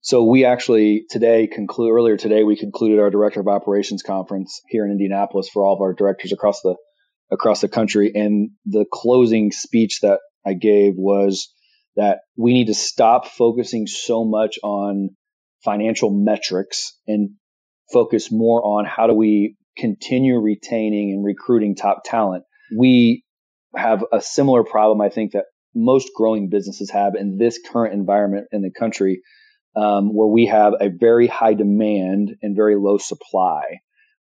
So 0.07 0.23
we 0.23 0.45
actually 0.45 1.03
today 1.09 1.47
conclude 1.47 1.91
earlier 1.91 2.15
today 2.15 2.45
we 2.45 2.55
concluded 2.55 2.97
our 2.97 3.09
director 3.09 3.41
of 3.41 3.49
operations 3.49 4.03
conference 4.03 4.61
here 4.69 4.85
in 4.85 4.91
Indianapolis 4.91 5.49
for 5.49 5.65
all 5.65 5.75
of 5.75 5.81
our 5.81 5.93
directors 5.93 6.31
across 6.31 6.61
the 6.61 6.77
across 7.29 7.59
the 7.59 7.67
country 7.67 8.13
and 8.15 8.51
the 8.65 8.85
closing 8.89 9.51
speech 9.51 9.99
that 10.03 10.21
I 10.45 10.53
gave 10.53 10.93
was 10.95 11.53
that 11.97 12.19
we 12.37 12.53
need 12.53 12.67
to 12.67 12.73
stop 12.73 13.27
focusing 13.27 13.85
so 13.85 14.23
much 14.23 14.57
on 14.63 15.09
financial 15.65 16.09
metrics 16.09 16.97
and 17.05 17.31
focus 17.91 18.31
more 18.31 18.63
on 18.63 18.85
how 18.85 19.07
do 19.07 19.13
we 19.13 19.57
continue 19.77 20.39
retaining 20.39 21.11
and 21.11 21.25
recruiting 21.25 21.75
top 21.75 22.03
talent. 22.05 22.45
We 22.73 23.25
have 23.75 24.05
a 24.13 24.21
similar 24.21 24.63
problem 24.63 25.01
I 25.01 25.09
think 25.09 25.33
that 25.33 25.47
most 25.75 26.11
growing 26.15 26.47
businesses 26.47 26.91
have 26.91 27.15
in 27.15 27.37
this 27.37 27.59
current 27.59 27.93
environment 27.93 28.47
in 28.53 28.61
the 28.61 28.71
country 28.71 29.19
um, 29.77 30.13
where 30.13 30.27
we 30.27 30.47
have 30.47 30.73
a 30.79 30.89
very 30.89 31.27
high 31.27 31.53
demand 31.53 32.35
and 32.41 32.55
very 32.55 32.75
low 32.75 32.97
supply, 32.97 33.61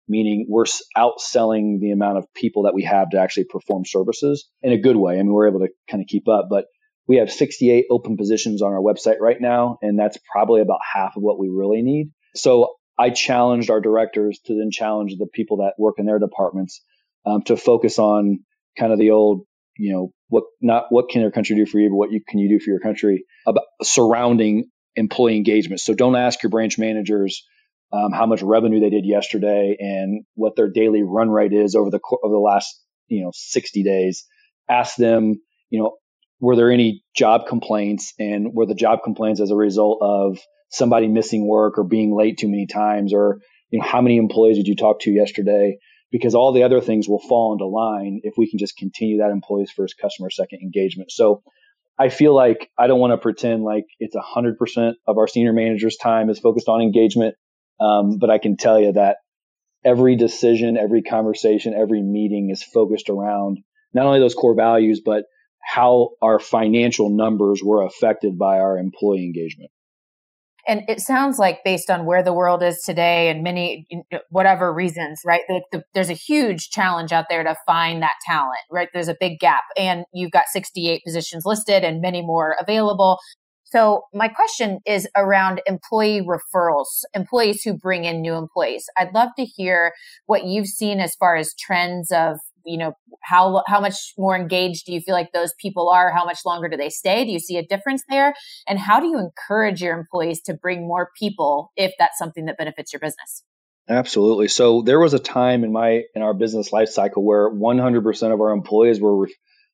meaning 0.09 0.47
we're 0.49 0.65
outselling 0.97 1.79
the 1.79 1.91
amount 1.93 2.17
of 2.17 2.33
people 2.35 2.62
that 2.62 2.75
we 2.75 2.85
have 2.85 3.11
to 3.11 3.19
actually 3.19 3.45
perform 3.45 3.85
services 3.85 4.49
in 4.62 4.73
a 4.73 4.79
good 4.79 4.97
way. 4.97 5.15
I 5.15 5.17
mean, 5.19 5.33
we're 5.33 5.49
able 5.49 5.61
to 5.61 5.69
kind 5.91 6.03
of 6.03 6.07
keep 6.09 6.27
up, 6.27 6.47
but 6.49 6.65
we 7.07 7.17
have 7.17 7.31
68 7.31 7.85
open 7.91 8.17
positions 8.17 8.62
on 8.62 8.73
our 8.73 8.81
website 8.81 9.21
right 9.21 9.38
now, 9.38 9.79
and 9.83 9.99
that's 9.99 10.17
probably 10.31 10.62
about 10.62 10.79
half 10.91 11.17
of 11.17 11.23
what 11.23 11.38
we 11.38 11.49
really 11.49 11.83
need. 11.83 12.12
So 12.35 12.77
I 12.99 13.11
challenged 13.11 13.69
our 13.69 13.81
directors 13.81 14.41
to 14.47 14.55
then 14.55 14.71
challenge 14.71 15.17
the 15.19 15.27
people 15.27 15.59
that 15.59 15.75
work 15.79 15.97
in 15.99 16.07
their 16.07 16.19
departments 16.19 16.81
um, 17.27 17.43
to 17.43 17.59
focus 17.59 17.99
on 17.99 18.41
kind 18.79 18.93
of 18.93 18.99
the 18.99 19.11
old, 19.11 19.45
you 19.77 19.93
know, 19.93 20.12
what 20.29 20.45
not 20.62 20.87
what 20.88 21.11
can 21.11 21.21
your 21.21 21.31
country 21.31 21.57
do 21.57 21.67
for 21.67 21.79
you, 21.79 21.91
but 21.91 21.97
what 21.97 22.11
you 22.11 22.23
can 22.27 22.38
you 22.38 22.49
do 22.49 22.65
for 22.65 22.71
your 22.71 22.81
country 22.81 23.27
about 23.47 23.65
surrounding 23.83 24.71
employee 24.96 25.37
engagement. 25.37 25.81
So 25.81 25.94
don't 25.94 26.16
ask 26.16 26.42
your 26.42 26.50
branch 26.50 26.78
managers 26.78 27.46
um, 27.92 28.12
how 28.12 28.26
much 28.26 28.42
revenue 28.42 28.81
they 28.81 28.90
did 28.90 29.05
yesterday 29.05 29.76
and 29.78 30.24
what 30.35 30.57
their 30.57 30.70
daily 30.70 31.02
run 31.02 31.31
rate 31.31 31.52
is 31.52 31.74
over 31.74 31.90
the 31.90 32.00
over 32.22 32.35
the 32.35 32.40
last 32.40 32.81
you 33.09 33.22
know 33.22 33.31
60 33.35 33.83
days. 33.83 34.24
Ask 34.68 34.96
them, 34.96 35.40
you 35.70 35.83
know, 35.83 35.96
were 36.40 36.57
there 36.57 36.70
any 36.70 37.05
job 37.14 37.46
complaints 37.46 38.14
and 38.18 38.55
were 38.55 38.66
the 38.66 38.74
job 38.74 39.00
complaints 39.05 39.40
as 39.40 39.50
a 39.50 39.57
result 39.57 39.98
of 40.02 40.38
somebody 40.70 41.07
missing 41.07 41.46
work 41.46 41.78
or 41.78 41.85
being 41.85 42.16
late 42.16 42.38
too 42.38 42.48
many 42.48 42.66
times 42.66 43.12
or 43.12 43.40
you 43.70 43.78
know 43.78 43.85
how 43.85 44.00
many 44.00 44.16
employees 44.16 44.57
did 44.57 44.68
you 44.68 44.76
talk 44.76 45.00
to 45.00 45.11
yesterday? 45.11 45.78
Because 46.11 46.35
all 46.35 46.52
the 46.52 46.62
other 46.62 46.81
things 46.81 47.09
will 47.09 47.20
fall 47.20 47.52
into 47.52 47.66
line 47.66 48.20
if 48.22 48.35
we 48.37 48.48
can 48.48 48.59
just 48.59 48.76
continue 48.76 49.18
that 49.18 49.31
employees 49.31 49.70
first, 49.70 49.96
customer 49.98 50.28
second 50.31 50.61
engagement. 50.62 51.11
So 51.11 51.42
I 51.98 52.09
feel 52.09 52.35
like 52.35 52.70
I 52.78 52.87
don't 52.87 53.00
want 53.00 53.12
to 53.12 53.18
pretend 53.18 53.64
like 53.64 53.85
it's 53.98 54.16
100% 54.16 54.92
of 55.07 55.18
our 55.18 55.28
senior 55.28 55.52
managers' 55.52 55.96
time 55.96 56.31
is 56.31 56.38
focused 56.38 56.68
on 56.68 56.81
engagement. 56.81 57.35
Um, 57.81 58.18
but 58.18 58.31
I 58.31 58.38
can 58.38 58.57
tell 58.57 58.81
you 58.81 58.92
that 58.92 59.18
every 59.85 60.16
decision, 60.16 60.76
every 60.76 61.02
conversation, 61.02 61.74
every 61.74 62.02
meeting 62.02 62.50
is 62.50 62.62
focused 62.62 63.09
around 63.09 63.59
not 63.92 64.07
only 64.07 64.20
those 64.20 64.35
core 64.35 64.55
values, 64.55 65.00
but 65.05 65.24
how 65.62 66.11
our 66.22 66.38
financial 66.38 67.11
numbers 67.11 67.62
were 67.62 67.85
affected 67.85 68.38
by 68.38 68.59
our 68.59 68.78
employee 68.78 69.24
engagement. 69.24 69.70
And 70.66 70.83
it 70.88 71.01
sounds 71.01 71.38
like 71.38 71.64
based 71.64 71.90
on 71.90 72.07
where 72.07 72.22
the 72.22 72.33
world 72.33 72.62
is 72.62 72.81
today 72.83 73.29
and 73.29 73.42
many, 73.42 73.87
whatever 74.31 74.72
reasons, 74.72 75.20
right? 75.27 75.42
The, 75.48 75.62
the, 75.72 75.85
there's 75.92 76.11
a 76.11 76.14
huge 76.14 76.70
challenge 76.70 77.11
out 77.11 77.27
there 77.29 77.42
to 77.42 77.57
find 77.66 78.01
that 78.03 78.14
talent, 78.25 78.61
right? 78.70 78.88
There's 78.92 79.09
a 79.09 79.16
big 79.18 79.40
gap 79.40 79.64
and 79.77 80.05
you've 80.12 80.31
got 80.31 80.44
68 80.53 81.03
positions 81.05 81.44
listed 81.44 81.83
and 81.83 82.01
many 82.01 82.22
more 82.22 82.57
available. 82.61 83.18
So 83.64 84.03
my 84.12 84.29
question 84.29 84.81
is 84.87 85.09
around 85.16 85.62
employee 85.66 86.20
referrals, 86.20 87.05
employees 87.14 87.62
who 87.62 87.72
bring 87.72 88.05
in 88.05 88.20
new 88.20 88.35
employees. 88.35 88.85
I'd 88.98 89.14
love 89.14 89.31
to 89.38 89.46
hear 89.46 89.92
what 90.27 90.44
you've 90.44 90.66
seen 90.66 91.01
as 91.01 91.14
far 91.14 91.37
as 91.37 91.55
trends 91.55 92.12
of 92.12 92.38
you 92.64 92.79
know 92.79 92.92
how 93.22 93.62
how 93.66 93.81
much 93.81 94.14
more 94.18 94.37
engaged 94.37 94.87
do 94.87 94.92
you 94.92 95.01
feel 95.01 95.14
like 95.14 95.33
those 95.33 95.53
people 95.59 95.88
are? 95.88 96.12
How 96.12 96.25
much 96.25 96.40
longer 96.44 96.68
do 96.68 96.77
they 96.77 96.90
stay? 96.90 97.25
Do 97.25 97.31
you 97.31 97.38
see 97.38 97.57
a 97.57 97.66
difference 97.66 98.03
there? 98.09 98.35
And 98.66 98.79
how 98.79 99.01
do 99.01 99.07
you 99.07 99.18
encourage 99.18 99.83
your 99.83 99.98
employees 99.98 100.42
to 100.42 100.55
bring 100.55 100.87
more 100.87 101.11
people 101.18 101.72
if 101.77 101.92
that's 101.98 102.18
something 102.18 102.46
that 102.46 102.59
benefits 102.59 102.92
your 102.92 103.01
business? 103.01 103.44
Absolutely. 103.88 104.48
So 104.48 104.83
there 104.83 105.01
was 105.01 105.14
a 105.14 105.18
time 105.18 105.64
in 105.64 105.72
my 105.72 106.03
in 106.14 106.22
our 106.22 106.35
business 106.35 106.72
life 106.72 106.88
cycle 106.88 107.25
where 107.25 107.51
100% 107.51 108.33
of 108.33 108.40
our 108.40 108.51
employees 108.51 109.01
were 109.01 109.29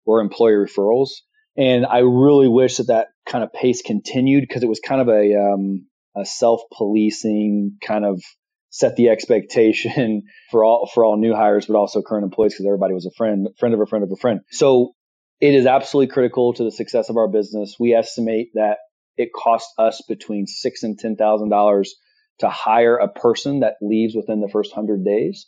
were 0.05 0.20
employee 0.20 0.53
referrals. 0.53 1.11
And 1.57 1.85
i 1.85 1.98
really 1.98 2.48
wish 2.48 2.77
that 2.77 2.87
that 2.87 3.09
kind 3.27 3.44
of 3.44 3.53
pace 3.53 3.83
continued 3.83 4.42
because 4.42 4.62
it 4.62 4.68
was 4.68 4.81
kind 4.81 5.01
of 5.01 5.09
a 5.09 5.35
um, 5.35 5.87
a 6.16 6.24
self-policing 6.24 7.79
kind 7.83 8.05
of 8.05 8.22
set 8.70 8.96
the 8.96 9.09
expectation 9.09 10.22
for 10.50 10.64
all 10.64 10.90
for 10.92 11.04
all 11.04 11.16
new 11.16 11.35
hires, 11.35 11.66
but 11.66 11.76
also 11.76 12.02
current 12.02 12.24
employees 12.24 12.54
because 12.54 12.66
everybody 12.66 12.94
was 12.94 13.07
a 13.07 13.16
friend, 13.16 13.48
friend 13.59 13.74
of 13.74 13.81
a 13.81 13.87
friend 13.87 14.04
of 14.04 14.11
a 14.12 14.16
friend. 14.16 14.40
So 14.50 14.92
it 15.40 15.54
is 15.54 15.66
absolutely 15.66 16.12
critical 16.12 16.52
to 16.54 16.64
the 16.64 16.72
success 16.72 17.09
of 17.09 17.16
our 17.16 17.28
business. 17.28 17.76
We 17.78 17.94
estimate 17.94 18.50
that 18.54 18.78
it 19.16 19.31
costs 19.35 19.72
us 19.78 20.02
between 20.09 20.46
six 20.46 20.83
and 20.83 20.98
ten 20.98 21.16
thousand 21.16 21.50
dollars 21.50 21.94
to 22.40 22.48
hire 22.48 22.96
a 22.96 23.09
person 23.09 23.61
that 23.61 23.74
leaves 23.83 24.14
within 24.14 24.40
the 24.40 24.48
first 24.48 24.72
hundred 24.72 25.04
days. 25.04 25.46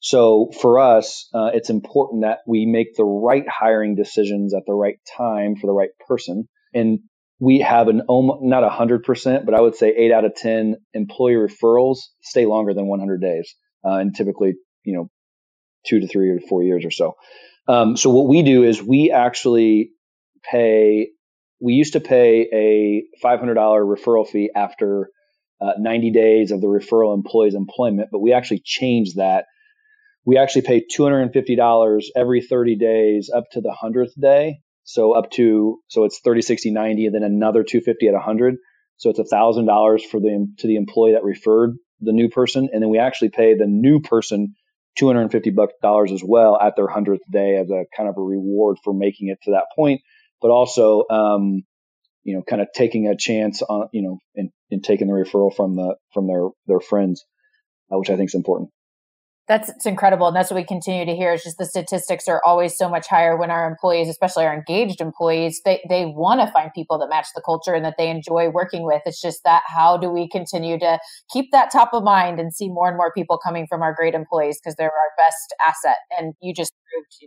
So 0.00 0.50
for 0.60 0.78
us, 0.78 1.28
uh, 1.34 1.50
it's 1.52 1.70
important 1.70 2.22
that 2.22 2.38
we 2.46 2.66
make 2.66 2.94
the 2.94 3.04
right 3.04 3.44
hiring 3.48 3.96
decisions 3.96 4.54
at 4.54 4.62
the 4.66 4.74
right 4.74 4.98
time 5.16 5.56
for 5.56 5.66
the 5.66 5.72
right 5.72 5.90
person. 6.06 6.48
And 6.72 7.00
we 7.40 7.60
have 7.60 7.88
an 7.88 8.02
not 8.42 8.64
a 8.64 8.70
hundred 8.70 9.04
percent, 9.04 9.46
but 9.46 9.54
I 9.54 9.60
would 9.60 9.76
say 9.76 9.90
eight 9.96 10.12
out 10.12 10.24
of 10.24 10.34
ten 10.36 10.76
employee 10.94 11.34
referrals 11.34 11.98
stay 12.22 12.46
longer 12.46 12.74
than 12.74 12.86
100 12.86 13.20
days. 13.20 13.54
uh, 13.84 13.96
and 13.96 14.14
typically, 14.14 14.54
you 14.84 14.94
know, 14.96 15.10
two 15.86 16.00
to 16.00 16.08
three 16.08 16.30
or 16.30 16.40
four 16.40 16.62
years 16.62 16.84
or 16.84 16.90
so. 16.90 17.14
Um, 17.68 17.96
so 17.96 18.10
what 18.10 18.28
we 18.28 18.42
do 18.42 18.64
is 18.64 18.82
we 18.82 19.12
actually 19.12 19.90
pay. 20.50 21.10
We 21.60 21.74
used 21.74 21.94
to 21.94 22.00
pay 22.00 22.48
a 22.52 23.04
$500 23.26 23.56
referral 23.56 24.28
fee 24.28 24.50
after 24.54 25.10
uh, 25.60 25.72
90 25.78 26.12
days 26.12 26.52
of 26.52 26.60
the 26.60 26.68
referral 26.68 27.14
employee's 27.16 27.54
employment, 27.54 28.10
but 28.12 28.20
we 28.20 28.32
actually 28.34 28.62
changed 28.64 29.16
that. 29.16 29.46
We 30.26 30.38
actually 30.38 30.62
pay 30.62 30.84
$250 30.86 32.02
every 32.16 32.42
30 32.42 32.76
days 32.76 33.30
up 33.34 33.44
to 33.52 33.60
the 33.62 33.74
100th 33.82 34.20
day. 34.20 34.60
So 34.90 35.12
up 35.12 35.30
to, 35.32 35.80
so 35.88 36.04
it's 36.04 36.18
30, 36.20 36.40
60, 36.40 36.70
90, 36.70 37.06
and 37.06 37.14
then 37.14 37.22
another 37.22 37.62
250 37.62 38.08
at 38.08 38.14
100. 38.14 38.56
So 38.96 39.10
it's 39.10 39.20
$1,000 39.20 40.02
for 40.06 40.18
the, 40.18 40.46
to 40.60 40.66
the 40.66 40.76
employee 40.76 41.12
that 41.12 41.24
referred 41.24 41.76
the 42.00 42.14
new 42.14 42.30
person. 42.30 42.70
And 42.72 42.82
then 42.82 42.88
we 42.88 42.98
actually 42.98 43.28
pay 43.28 43.52
the 43.52 43.66
new 43.66 44.00
person 44.00 44.54
250 44.96 45.54
dollars 45.82 46.10
as 46.10 46.22
well 46.24 46.58
at 46.58 46.74
their 46.74 46.86
100th 46.86 47.18
day 47.30 47.58
as 47.58 47.68
a 47.68 47.84
kind 47.94 48.08
of 48.08 48.16
a 48.16 48.22
reward 48.22 48.78
for 48.82 48.94
making 48.94 49.28
it 49.28 49.36
to 49.42 49.50
that 49.50 49.66
point, 49.76 50.00
but 50.40 50.48
also, 50.48 51.04
um, 51.10 51.64
you 52.22 52.34
know, 52.34 52.42
kind 52.42 52.62
of 52.62 52.68
taking 52.74 53.08
a 53.08 53.14
chance 53.16 53.60
on, 53.60 53.90
you 53.92 54.00
know, 54.00 54.18
and, 54.36 54.48
and 54.70 54.82
taking 54.82 55.08
the 55.08 55.12
referral 55.12 55.54
from 55.54 55.76
the, 55.76 55.96
from 56.14 56.26
their, 56.26 56.48
their 56.66 56.80
friends, 56.80 57.26
uh, 57.92 57.98
which 57.98 58.08
I 58.08 58.16
think 58.16 58.30
is 58.30 58.34
important. 58.34 58.70
That's 59.48 59.70
it's 59.70 59.86
incredible. 59.86 60.26
And 60.26 60.36
that's 60.36 60.50
what 60.50 60.56
we 60.56 60.64
continue 60.64 61.06
to 61.06 61.16
hear 61.16 61.32
is 61.32 61.42
just 61.42 61.56
the 61.56 61.64
statistics 61.64 62.28
are 62.28 62.42
always 62.44 62.76
so 62.76 62.86
much 62.86 63.06
higher 63.06 63.34
when 63.34 63.50
our 63.50 63.66
employees, 63.66 64.06
especially 64.08 64.44
our 64.44 64.52
engaged 64.52 65.00
employees, 65.00 65.62
they, 65.64 65.80
they 65.88 66.04
want 66.04 66.40
to 66.42 66.52
find 66.52 66.70
people 66.74 66.98
that 66.98 67.08
match 67.08 67.28
the 67.34 67.40
culture 67.40 67.72
and 67.72 67.82
that 67.82 67.94
they 67.96 68.10
enjoy 68.10 68.50
working 68.50 68.84
with. 68.84 69.00
It's 69.06 69.22
just 69.22 69.40
that 69.44 69.62
how 69.66 69.96
do 69.96 70.10
we 70.10 70.28
continue 70.28 70.78
to 70.80 70.98
keep 71.32 71.50
that 71.52 71.70
top 71.72 71.94
of 71.94 72.04
mind 72.04 72.38
and 72.38 72.52
see 72.54 72.68
more 72.68 72.88
and 72.88 72.96
more 72.98 73.10
people 73.10 73.38
coming 73.38 73.66
from 73.66 73.80
our 73.80 73.94
great 73.94 74.12
employees 74.14 74.60
because 74.62 74.76
they're 74.76 74.86
our 74.92 75.12
best 75.16 75.54
asset. 75.66 75.96
And 76.18 76.34
you 76.42 76.52
just 76.52 76.74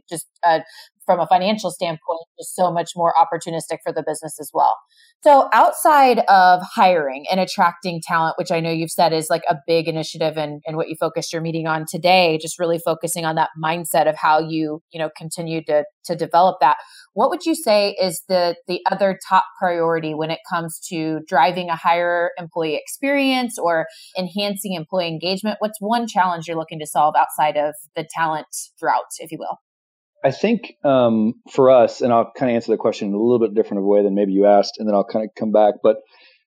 just 0.08 0.28
uh, 0.46 0.60
from 1.06 1.20
a 1.20 1.28
financial 1.28 1.72
standpoint, 1.72 2.22
just 2.40 2.56
so 2.56 2.72
much 2.72 2.92
more 2.96 3.14
opportunistic 3.20 3.78
for 3.84 3.92
the 3.92 4.04
business 4.06 4.40
as 4.40 4.50
well. 4.54 4.78
So 5.24 5.50
outside 5.54 6.20
of 6.30 6.62
hiring 6.64 7.26
and 7.30 7.40
attracting 7.40 8.02
talent, 8.04 8.36
which 8.40 8.52
I 8.52 8.60
know 8.60 8.72
you've 8.72 8.90
said 8.90 9.14
is 9.14 9.30
like 9.30 9.44
a 9.48 9.56
big 9.68 9.88
initiative 9.88 10.36
and, 10.36 10.62
and 10.66 10.78
what 10.78 10.90
you 10.90 10.96
focused 11.00 11.32
your 11.32 11.44
meeting 11.44 11.68
on 11.68 11.86
today, 11.88 12.40
just 12.42 12.58
really 12.58 12.80
focusing 12.80 13.24
on 13.24 13.36
that 13.36 13.50
mindset 13.64 14.10
of 14.10 14.16
how 14.18 14.40
you, 14.40 14.82
you 14.92 15.00
know, 15.00 15.10
continue 15.16 15.64
to 15.66 15.84
to 16.06 16.16
develop 16.16 16.58
that. 16.62 16.78
What 17.14 17.30
would 17.30 17.46
you 17.46 17.54
say 17.54 17.96
is 18.02 18.24
the 18.28 18.56
the 18.68 18.82
other 18.92 19.20
top 19.30 19.46
priority 19.60 20.16
when 20.16 20.32
it 20.32 20.40
comes 20.50 20.80
to 20.90 21.20
driving 21.28 21.70
a 21.70 21.76
higher 21.76 22.32
employee 22.40 22.76
experience 22.76 23.60
or 23.60 23.86
enhancing 24.18 24.74
employee 24.74 25.08
engagement? 25.08 25.58
What's 25.60 25.78
one 25.80 26.08
challenge 26.08 26.48
you're 26.48 26.58
looking 26.58 26.80
to 26.80 26.88
solve 26.88 27.14
outside 27.16 27.58
of 27.58 27.76
the 27.96 28.08
talent 28.16 28.48
drought, 28.80 29.06
if 29.20 29.32
you 29.32 29.38
will? 29.40 29.58
I 30.24 30.32
think 30.32 30.76
um, 30.84 31.36
for 31.50 31.72
us, 31.72 32.02
and 32.02 32.14
I'll 32.14 32.32
kind 32.36 32.52
of 32.52 32.56
answer 32.56 32.72
the 32.72 32.78
question 32.78 33.08
in 33.08 33.14
a 33.14 33.18
little 33.18 33.40
bit 33.40 33.56
different 33.56 33.80
of 33.80 33.86
a 33.86 33.88
way 33.88 34.04
than 34.04 34.14
maybe 34.14 34.34
you 34.34 34.46
asked, 34.46 34.76
and 34.78 34.88
then 34.88 34.94
I'll 34.94 35.04
kind 35.04 35.26
of 35.26 35.32
come 35.36 35.52
back. 35.52 35.76
But 35.82 35.98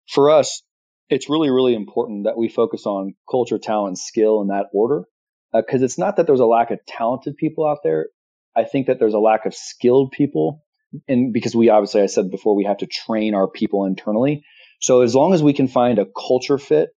for 0.08 0.30
us, 0.30 0.62
it's 1.08 1.28
really, 1.28 1.50
really 1.50 1.74
important 1.74 2.24
that 2.24 2.36
we 2.36 2.48
focus 2.48 2.86
on 2.86 3.14
culture, 3.30 3.58
talent, 3.58 3.98
skill 3.98 4.40
in 4.42 4.48
that 4.48 4.66
order. 4.72 5.04
Because 5.52 5.82
uh, 5.82 5.84
it's 5.84 5.98
not 5.98 6.16
that 6.16 6.26
there's 6.26 6.40
a 6.40 6.46
lack 6.46 6.70
of 6.70 6.80
talented 6.86 7.36
people 7.36 7.66
out 7.66 7.78
there. 7.84 8.08
I 8.56 8.64
think 8.64 8.86
that 8.86 8.98
there's 8.98 9.14
a 9.14 9.18
lack 9.18 9.46
of 9.46 9.54
skilled 9.54 10.12
people. 10.12 10.62
And 11.08 11.32
because 11.32 11.54
we 11.54 11.68
obviously, 11.68 12.02
I 12.02 12.06
said 12.06 12.30
before, 12.30 12.54
we 12.54 12.64
have 12.64 12.78
to 12.78 12.86
train 12.86 13.34
our 13.34 13.48
people 13.48 13.84
internally. 13.84 14.44
So 14.80 15.02
as 15.02 15.14
long 15.14 15.34
as 15.34 15.42
we 15.42 15.52
can 15.52 15.68
find 15.68 15.98
a 15.98 16.06
culture 16.06 16.58
fit 16.58 16.90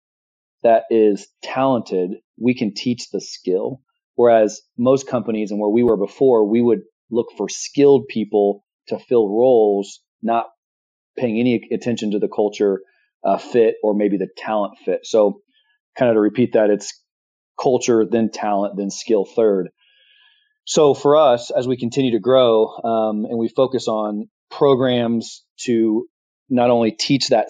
that 0.63 0.85
is 0.91 1.29
talented, 1.43 2.17
we 2.39 2.55
can 2.55 2.75
teach 2.75 3.11
the 3.11 3.21
skill. 3.21 3.81
Whereas 4.17 4.63
most 4.79 5.07
companies 5.07 5.51
and 5.51 5.61
where 5.61 5.71
we 5.71 5.85
were 5.85 5.97
before, 5.97 6.49
we 6.49 6.61
would 6.63 6.81
look 7.11 7.29
for 7.37 7.49
skilled 7.49 8.09
people 8.09 8.65
to 8.89 8.99
fill 8.99 9.29
roles, 9.29 10.01
not 10.23 10.47
paying 11.17 11.39
any 11.39 11.69
attention 11.73 12.13
to 12.13 12.19
the 12.19 12.29
culture 12.29 12.81
uh, 13.25 13.39
fit 13.39 13.77
or 13.83 13.95
maybe 13.95 14.17
the 14.17 14.29
talent 14.37 14.79
fit. 14.85 15.01
So, 15.05 15.41
kind 15.99 16.11
of 16.11 16.17
to 16.17 16.21
repeat 16.21 16.55
that, 16.55 16.71
it's 16.71 17.01
culture, 17.61 18.05
then 18.11 18.31
talent, 18.31 18.77
then 18.77 18.91
skill 18.91 19.25
third. 19.25 19.69
So, 20.65 20.95
for 20.95 21.17
us, 21.17 21.51
as 21.51 21.69
we 21.69 21.77
continue 21.77 22.13
to 22.13 22.19
grow 22.21 22.69
um, 22.69 23.25
and 23.27 23.39
we 23.39 23.49
focus 23.49 23.89
on 23.89 24.29
programs 24.51 25.45
to 25.61 26.07
not 26.49 26.71
only 26.71 26.93
teach 26.93 27.29
that 27.29 27.49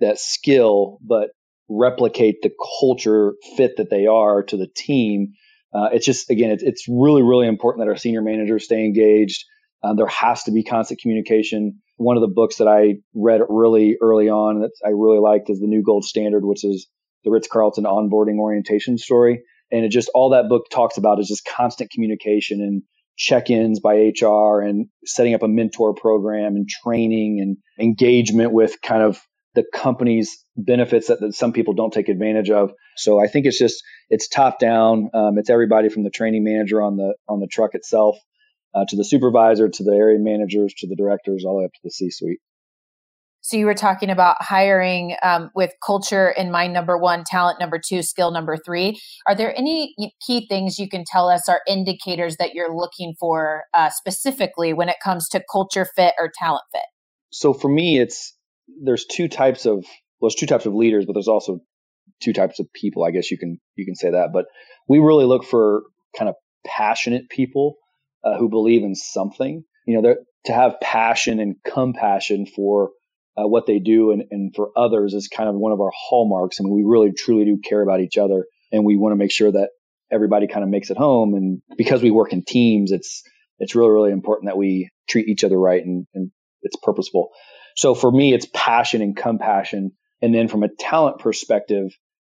that 0.00 0.18
skill, 0.18 0.98
but 1.00 1.30
replicate 1.68 2.42
the 2.42 2.50
culture 2.80 3.34
fit 3.56 3.76
that 3.78 3.88
they 3.88 4.06
are 4.06 4.42
to 4.42 4.56
the 4.56 4.66
team 4.66 5.32
uh, 5.74 5.88
it's 5.92 6.06
just 6.06 6.30
again, 6.30 6.50
it's, 6.50 6.62
it's 6.62 6.86
really 6.88 7.22
really 7.22 7.46
important 7.46 7.84
that 7.84 7.90
our 7.90 7.96
senior 7.96 8.22
managers 8.22 8.64
stay 8.64 8.84
engaged. 8.84 9.44
Um, 9.84 9.96
there 9.96 10.06
has 10.06 10.44
to 10.44 10.52
be 10.52 10.62
constant 10.62 11.00
communication. 11.00 11.80
One 11.96 12.16
of 12.16 12.20
the 12.20 12.32
books 12.32 12.56
that 12.56 12.68
I 12.68 12.96
read 13.14 13.40
really 13.48 13.96
early 14.00 14.28
on 14.28 14.60
that 14.60 14.70
I 14.84 14.90
really 14.90 15.18
liked 15.18 15.50
is 15.50 15.60
the 15.60 15.66
New 15.66 15.82
Gold 15.82 16.04
Standard, 16.04 16.44
which 16.44 16.64
is 16.64 16.86
the 17.24 17.30
Ritz 17.30 17.48
Carlton 17.48 17.84
onboarding 17.84 18.38
orientation 18.38 18.98
story. 18.98 19.42
And 19.70 19.84
it 19.84 19.90
just 19.90 20.10
all 20.14 20.30
that 20.30 20.48
book 20.48 20.66
talks 20.70 20.98
about 20.98 21.18
is 21.18 21.28
just 21.28 21.44
constant 21.44 21.90
communication 21.90 22.60
and 22.60 22.82
check-ins 23.16 23.80
by 23.80 24.12
HR 24.20 24.60
and 24.60 24.86
setting 25.04 25.34
up 25.34 25.42
a 25.42 25.48
mentor 25.48 25.94
program 25.94 26.56
and 26.56 26.68
training 26.68 27.40
and 27.40 27.56
engagement 27.78 28.52
with 28.52 28.80
kind 28.82 29.02
of 29.02 29.20
the 29.54 29.64
company's 29.74 30.44
benefits 30.56 31.08
that, 31.08 31.20
that, 31.20 31.34
some 31.34 31.52
people 31.52 31.74
don't 31.74 31.92
take 31.92 32.08
advantage 32.08 32.50
of. 32.50 32.72
So 32.96 33.22
I 33.22 33.26
think 33.26 33.46
it's 33.46 33.58
just 33.58 33.82
it's 34.08 34.28
top 34.28 34.58
down. 34.58 35.10
Um, 35.14 35.38
it's 35.38 35.50
everybody 35.50 35.88
from 35.88 36.04
the 36.04 36.10
training 36.10 36.44
manager 36.44 36.82
on 36.82 36.96
the 36.96 37.14
on 37.28 37.40
the 37.40 37.46
truck 37.46 37.74
itself 37.74 38.16
uh, 38.74 38.84
to 38.88 38.96
the 38.96 39.04
supervisor 39.04 39.68
to 39.68 39.84
the 39.84 39.92
area 39.92 40.18
managers 40.18 40.74
to 40.78 40.88
the 40.88 40.96
directors 40.96 41.44
all 41.46 41.54
the 41.54 41.58
way 41.60 41.64
up 41.66 41.72
to 41.72 41.80
the 41.84 41.90
C-suite. 41.90 42.40
So 43.44 43.56
you 43.56 43.66
were 43.66 43.74
talking 43.74 44.08
about 44.08 44.36
hiring 44.38 45.16
um, 45.20 45.50
with 45.52 45.72
culture 45.84 46.30
in 46.30 46.52
mind 46.52 46.72
number 46.72 46.96
one, 46.96 47.24
talent 47.24 47.58
number 47.58 47.80
two, 47.84 48.00
skill 48.04 48.30
number 48.30 48.56
three. 48.56 49.00
Are 49.26 49.34
there 49.34 49.52
any 49.58 49.96
key 50.24 50.46
things 50.46 50.78
you 50.78 50.88
can 50.88 51.02
tell 51.04 51.28
us 51.28 51.48
are 51.48 51.60
indicators 51.66 52.36
that 52.36 52.54
you're 52.54 52.72
looking 52.72 53.14
for 53.18 53.64
uh, 53.74 53.90
specifically 53.90 54.72
when 54.72 54.88
it 54.88 54.96
comes 55.02 55.28
to 55.30 55.42
culture 55.50 55.88
fit 55.96 56.14
or 56.20 56.30
talent 56.38 56.62
fit? 56.70 56.82
So 57.30 57.52
for 57.52 57.68
me, 57.68 57.98
it's 57.98 58.32
there's 58.82 59.04
two 59.04 59.28
types 59.28 59.66
of 59.66 59.84
well, 60.20 60.28
there's 60.28 60.36
two 60.36 60.46
types 60.46 60.66
of 60.66 60.74
leaders, 60.74 61.04
but 61.06 61.14
there's 61.14 61.28
also 61.28 61.60
two 62.22 62.32
types 62.32 62.60
of 62.60 62.72
people. 62.72 63.04
I 63.04 63.10
guess 63.10 63.30
you 63.30 63.38
can 63.38 63.58
you 63.76 63.84
can 63.84 63.94
say 63.94 64.10
that. 64.10 64.30
But 64.32 64.46
we 64.88 64.98
really 64.98 65.24
look 65.24 65.44
for 65.44 65.82
kind 66.16 66.28
of 66.28 66.36
passionate 66.64 67.28
people 67.28 67.76
uh, 68.24 68.38
who 68.38 68.48
believe 68.48 68.82
in 68.82 68.94
something. 68.94 69.64
You 69.86 70.00
know, 70.00 70.14
to 70.44 70.52
have 70.52 70.80
passion 70.80 71.40
and 71.40 71.56
compassion 71.64 72.46
for 72.46 72.90
uh, 73.36 73.48
what 73.48 73.66
they 73.66 73.78
do 73.78 74.12
and, 74.12 74.24
and 74.30 74.54
for 74.54 74.70
others 74.76 75.14
is 75.14 75.28
kind 75.28 75.48
of 75.48 75.56
one 75.56 75.72
of 75.72 75.80
our 75.80 75.90
hallmarks. 75.94 76.60
I 76.60 76.64
mean, 76.64 76.74
we 76.74 76.84
really 76.84 77.12
truly 77.12 77.44
do 77.44 77.58
care 77.58 77.82
about 77.82 78.00
each 78.00 78.18
other, 78.18 78.46
and 78.70 78.84
we 78.84 78.96
want 78.96 79.12
to 79.12 79.16
make 79.16 79.32
sure 79.32 79.50
that 79.50 79.70
everybody 80.10 80.46
kind 80.46 80.62
of 80.62 80.68
makes 80.68 80.90
it 80.90 80.96
home. 80.96 81.34
And 81.34 81.62
because 81.76 82.02
we 82.02 82.10
work 82.10 82.32
in 82.32 82.44
teams, 82.44 82.92
it's 82.92 83.22
it's 83.58 83.74
really 83.74 83.90
really 83.90 84.12
important 84.12 84.48
that 84.48 84.56
we 84.56 84.90
treat 85.08 85.28
each 85.28 85.44
other 85.44 85.58
right 85.58 85.84
and, 85.84 86.06
and 86.14 86.30
it's 86.62 86.76
purposeful. 86.82 87.30
So 87.76 87.94
for 87.94 88.10
me, 88.10 88.34
it's 88.34 88.46
passion 88.52 89.02
and 89.02 89.16
compassion. 89.16 89.92
And 90.20 90.34
then 90.34 90.48
from 90.48 90.62
a 90.62 90.68
talent 90.68 91.18
perspective, 91.18 91.90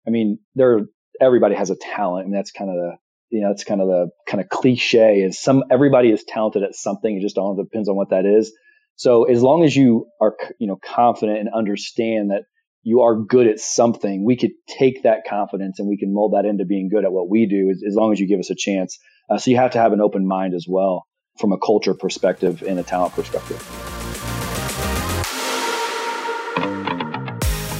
I 0.05 0.09
mean, 0.09 0.39
there 0.55 0.81
everybody 1.19 1.55
has 1.55 1.69
a 1.69 1.75
talent, 1.75 2.25
and 2.25 2.35
that's 2.35 2.51
kind 2.51 2.69
of 2.69 2.75
the 2.75 2.91
you 3.29 3.41
know 3.41 3.49
that's 3.49 3.63
kind 3.63 3.81
of 3.81 3.87
the 3.87 4.09
kind 4.27 4.41
of 4.41 4.49
cliche 4.49 5.21
is 5.21 5.39
some 5.39 5.63
everybody 5.69 6.11
is 6.11 6.23
talented 6.23 6.63
at 6.63 6.75
something. 6.75 7.15
It 7.15 7.21
just 7.21 7.37
all 7.37 7.55
depends 7.55 7.89
on 7.89 7.95
what 7.95 8.09
that 8.09 8.25
is. 8.25 8.53
So 8.95 9.25
as 9.25 9.41
long 9.41 9.63
as 9.63 9.75
you 9.75 10.07
are 10.21 10.35
you 10.59 10.67
know 10.67 10.77
confident 10.83 11.39
and 11.39 11.49
understand 11.53 12.31
that 12.31 12.43
you 12.83 13.01
are 13.01 13.15
good 13.15 13.47
at 13.47 13.59
something, 13.59 14.23
we 14.23 14.37
could 14.37 14.51
take 14.67 15.03
that 15.03 15.23
confidence 15.27 15.79
and 15.79 15.89
we 15.89 15.97
can 15.97 16.13
mold 16.13 16.33
that 16.33 16.45
into 16.45 16.65
being 16.65 16.89
good 16.89 17.03
at 17.03 17.11
what 17.11 17.29
we 17.29 17.45
do 17.45 17.69
as, 17.69 17.83
as 17.85 17.95
long 17.95 18.13
as 18.13 18.19
you 18.19 18.27
give 18.27 18.39
us 18.39 18.49
a 18.49 18.55
chance. 18.55 18.97
Uh, 19.29 19.37
so 19.37 19.51
you 19.51 19.57
have 19.57 19.71
to 19.71 19.77
have 19.77 19.91
an 19.91 19.99
open 19.99 20.25
mind 20.25 20.53
as 20.53 20.65
well 20.67 21.05
from 21.37 21.51
a 21.51 21.57
culture 21.57 21.93
perspective 21.93 22.63
and 22.65 22.79
a 22.79 22.83
talent 22.83 23.13
perspective. 23.13 23.96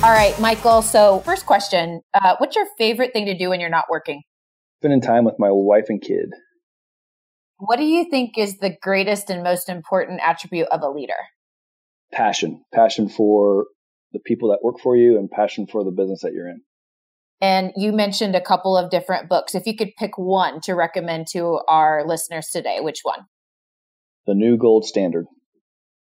All 0.07 0.13
right, 0.13 0.39
Michael. 0.39 0.81
So, 0.81 1.19
first 1.25 1.45
question 1.45 1.99
uh, 2.13 2.37
What's 2.37 2.55
your 2.55 2.65
favorite 2.77 3.11
thing 3.11 3.25
to 3.25 3.37
do 3.37 3.49
when 3.49 3.59
you're 3.59 3.69
not 3.69 3.87
working? 3.89 4.21
Spending 4.79 5.01
time 5.01 5.25
with 5.25 5.35
my 5.37 5.49
wife 5.51 5.87
and 5.89 6.01
kid. 6.01 6.29
What 7.57 7.75
do 7.75 7.83
you 7.83 8.09
think 8.09 8.37
is 8.37 8.59
the 8.59 8.77
greatest 8.81 9.29
and 9.29 9.43
most 9.43 9.67
important 9.67 10.21
attribute 10.23 10.69
of 10.69 10.81
a 10.81 10.87
leader? 10.87 11.17
Passion. 12.13 12.63
Passion 12.73 13.09
for 13.09 13.65
the 14.13 14.19
people 14.19 14.51
that 14.51 14.63
work 14.63 14.79
for 14.81 14.95
you 14.95 15.17
and 15.17 15.29
passion 15.29 15.67
for 15.67 15.83
the 15.83 15.91
business 15.91 16.21
that 16.21 16.31
you're 16.31 16.47
in. 16.47 16.61
And 17.41 17.73
you 17.75 17.91
mentioned 17.91 18.33
a 18.33 18.39
couple 18.39 18.77
of 18.77 18.89
different 18.89 19.27
books. 19.27 19.55
If 19.55 19.67
you 19.67 19.75
could 19.75 19.91
pick 19.97 20.17
one 20.17 20.61
to 20.61 20.73
recommend 20.73 21.27
to 21.33 21.59
our 21.67 22.07
listeners 22.07 22.47
today, 22.47 22.77
which 22.79 23.01
one? 23.03 23.25
The 24.25 24.35
New 24.35 24.55
Gold 24.55 24.85
Standard. 24.85 25.25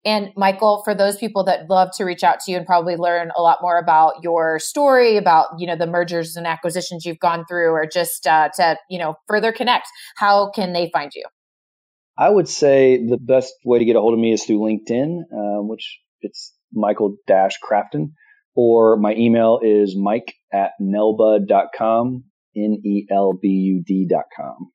And 0.05 0.31
Michael, 0.37 0.83
for 0.83 0.93
those 0.93 1.17
people 1.17 1.43
that 1.45 1.67
love 1.67 1.89
to 1.97 2.03
reach 2.03 2.23
out 2.23 2.39
to 2.41 2.51
you 2.51 2.57
and 2.57 2.65
probably 2.65 2.95
learn 2.95 3.31
a 3.35 3.41
lot 3.41 3.57
more 3.61 3.79
about 3.79 4.21
your 4.21 4.59
story, 4.59 5.17
about 5.17 5.47
you 5.57 5.65
know 5.65 5.75
the 5.75 5.87
mergers 5.87 6.35
and 6.35 6.45
acquisitions 6.45 7.05
you've 7.05 7.19
gone 7.19 7.43
through, 7.49 7.71
or 7.71 7.87
just 7.87 8.27
uh, 8.27 8.49
to 8.55 8.77
you 8.87 8.99
know 8.99 9.15
further 9.27 9.51
connect, 9.51 9.87
how 10.15 10.51
can 10.51 10.73
they 10.73 10.91
find 10.93 11.11
you? 11.15 11.23
I 12.17 12.29
would 12.29 12.47
say 12.47 12.97
the 12.97 13.17
best 13.17 13.53
way 13.65 13.79
to 13.79 13.85
get 13.85 13.95
a 13.95 13.99
hold 13.99 14.13
of 14.13 14.19
me 14.19 14.31
is 14.31 14.45
through 14.45 14.59
LinkedIn, 14.59 15.23
um, 15.33 15.67
which 15.67 15.99
it's 16.21 16.53
Michael 16.71 17.17
Dash 17.25 17.57
Crafton, 17.59 18.11
or 18.55 18.97
my 18.97 19.13
email 19.15 19.59
is 19.63 19.97
mike 19.97 20.35
at 20.53 20.71
nelbud.com, 20.79 22.23
N 22.55 22.81
E 22.85 23.07
L 23.11 23.33
B 23.33 23.47
U 23.47 23.83
D.com. 23.83 24.71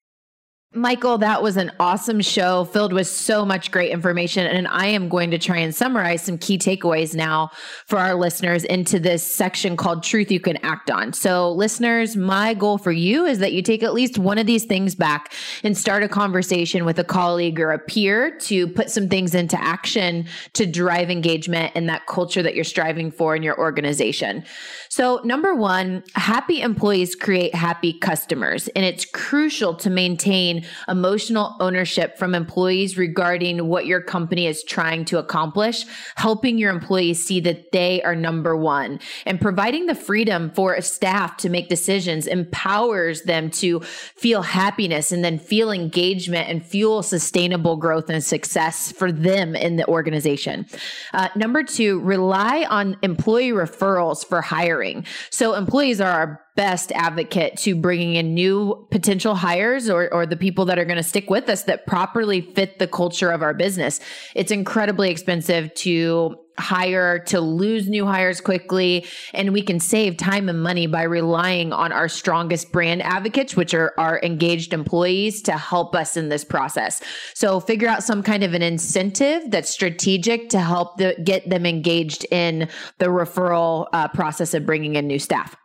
Michael, 0.73 1.19
that 1.19 1.43
was 1.43 1.57
an 1.57 1.73
awesome 1.81 2.21
show 2.21 2.65
filled 2.65 2.93
with 2.93 3.09
so 3.09 3.45
much 3.45 3.73
great 3.73 3.91
information. 3.91 4.47
And 4.47 4.69
I 4.69 4.87
am 4.87 5.09
going 5.09 5.33
to 5.33 5.39
try 5.39 5.57
and 5.57 5.75
summarize 5.75 6.23
some 6.23 6.39
key 6.39 6.59
takeaways 6.59 7.13
now 7.13 7.51
for 7.87 7.99
our 7.99 8.15
listeners 8.15 8.63
into 8.63 9.01
this 9.01 9.27
section 9.27 9.77
called 9.77 10.05
Truth 10.05 10.31
You 10.31 10.39
Can 10.39 10.59
Act 10.59 10.89
On. 10.89 11.13
So, 11.13 11.51
listeners, 11.51 12.15
my 12.15 12.55
goal 12.55 12.79
for 12.79 12.93
you 12.93 13.25
is 13.25 13.41
that 13.41 13.53
you 13.53 13.63
take 13.63 13.83
at 13.83 13.93
least 13.93 14.17
one 14.17 14.39
of 14.39 14.47
these 14.47 14.65
things 14.65 14.95
back 14.95 15.33
and 15.65 15.77
start 15.77 16.05
a 16.05 16.09
conversation 16.09 16.85
with 16.85 17.01
a 17.01 17.05
colleague 17.05 17.59
or 17.59 17.73
a 17.73 17.79
peer 17.81 18.39
to 18.39 18.69
put 18.69 18.91
some 18.91 19.09
things 19.09 19.35
into 19.35 19.61
action 19.61 20.25
to 20.53 20.67
drive 20.67 21.11
engagement 21.11 21.73
and 21.75 21.89
that 21.89 22.07
culture 22.07 22.45
that 22.45 22.55
you're 22.55 22.63
striving 22.63 23.11
for 23.11 23.35
in 23.35 23.43
your 23.43 23.59
organization. 23.59 24.45
So, 24.89 25.21
number 25.25 25.53
one, 25.53 26.05
happy 26.15 26.61
employees 26.61 27.17
create 27.17 27.57
happy 27.57 27.93
customers. 27.93 28.69
And 28.69 28.85
it's 28.85 29.05
crucial 29.05 29.75
to 29.75 29.91
maintain 29.91 30.60
emotional 30.89 31.57
ownership 31.61 32.19
from 32.19 32.35
employees 32.35 32.97
regarding 32.97 33.69
what 33.69 33.87
your 33.87 34.01
company 34.01 34.47
is 34.47 34.63
trying 34.63 35.05
to 35.07 35.19
accomplish, 35.19 35.85
helping 36.17 36.59
your 36.59 36.71
employees 36.71 37.25
see 37.25 37.41
that 37.41 37.73
they 37.73 38.03
are 38.03 38.15
number 38.15 38.57
one, 38.57 39.01
and 39.27 39.41
providing 39.41 39.87
the 39.87 39.95
freedom 39.95 40.51
for 40.51 40.81
staff 40.81 41.37
to 41.37 41.49
make 41.49 41.69
decisions 41.69 42.27
empowers 42.27 43.23
them 43.23 43.51
to 43.51 43.81
feel 43.81 44.43
happiness 44.43 45.13
and 45.13 45.25
then 45.25 45.39
feel 45.39 45.71
engagement 45.71 46.49
and 46.49 46.65
fuel 46.65 47.03
sustainable 47.03 47.77
growth 47.77 48.11
and 48.11 48.23
success 48.23 48.93
for 48.93 49.11
them 49.13 49.55
in 49.55 49.77
the 49.77 49.87
organization. 49.87 50.67
Uh, 51.13 51.29
number 51.37 51.63
two, 51.63 52.01
rely 52.01 52.67
on 52.69 52.97
employee 53.03 53.51
referrals 53.51 54.25
for 54.25 54.41
hiring. 54.41 55.05
So 55.31 55.55
employees 55.55 56.01
are 56.01 56.11
our 56.11 56.41
best 56.57 56.93
advocate 56.93 57.57
to 57.59 57.75
bringing 57.75 58.15
in 58.15 58.35
new 58.35 58.87
potential 58.91 59.35
hires 59.35 59.89
or, 59.89 60.13
or 60.13 60.27
the 60.27 60.37
people 60.37 60.65
that 60.67 60.79
are 60.79 60.85
going 60.85 60.97
to 60.97 61.03
stick 61.03 61.31
with 61.31 61.49
us 61.49 61.65
that 61.65 61.87
properly 61.87 62.41
fit 62.41 62.79
the 62.79 62.87
culture 62.87 63.31
of 63.31 63.43
our 63.43 63.55
business. 63.55 64.01
It's 64.35 64.51
incredibly 64.51 65.11
expensive 65.11 65.73
to 65.75 66.37
hire 66.59 67.19
to 67.19 67.41
lose 67.41 67.89
new 67.89 68.07
hires 68.07 68.41
quickly 68.41 69.07
and 69.33 69.53
we 69.53 69.63
can 69.63 69.81
save 69.81 70.17
time 70.17 70.49
and 70.49 70.63
money 70.63 70.87
by 70.87 71.03
relying 71.03 71.73
on 71.73 71.91
our 71.91 72.09
strongest 72.09 72.71
brand 72.71 73.03
advocates 73.03 73.57
which 73.57 73.73
are 73.73 73.95
our 73.99 74.21
engaged 74.23 74.73
employees 74.73 75.43
to 75.43 75.53
help 75.53 75.95
us 75.95 76.17
in 76.17 76.29
this 76.29 76.45
process 76.45 77.03
so 77.35 77.59
figure 77.61 77.89
out 77.89 78.03
some 78.03 78.23
kind 78.23 78.45
of 78.45 78.53
an 78.53 78.63
incentive 78.63 79.51
that's 79.51 79.71
strategic 79.71 80.51
to 80.51 80.61
help 80.61 80.99
the, 80.99 81.17
get 81.25 81.49
them 81.49 81.65
engaged 81.65 82.27
in 82.31 82.69
the 82.99 83.07
referral 83.07 83.87
uh, 83.93 84.07
process 84.09 84.53
of 84.53 84.67
bringing 84.67 84.97
in 84.97 85.07
new 85.07 85.19
staff 85.19 85.57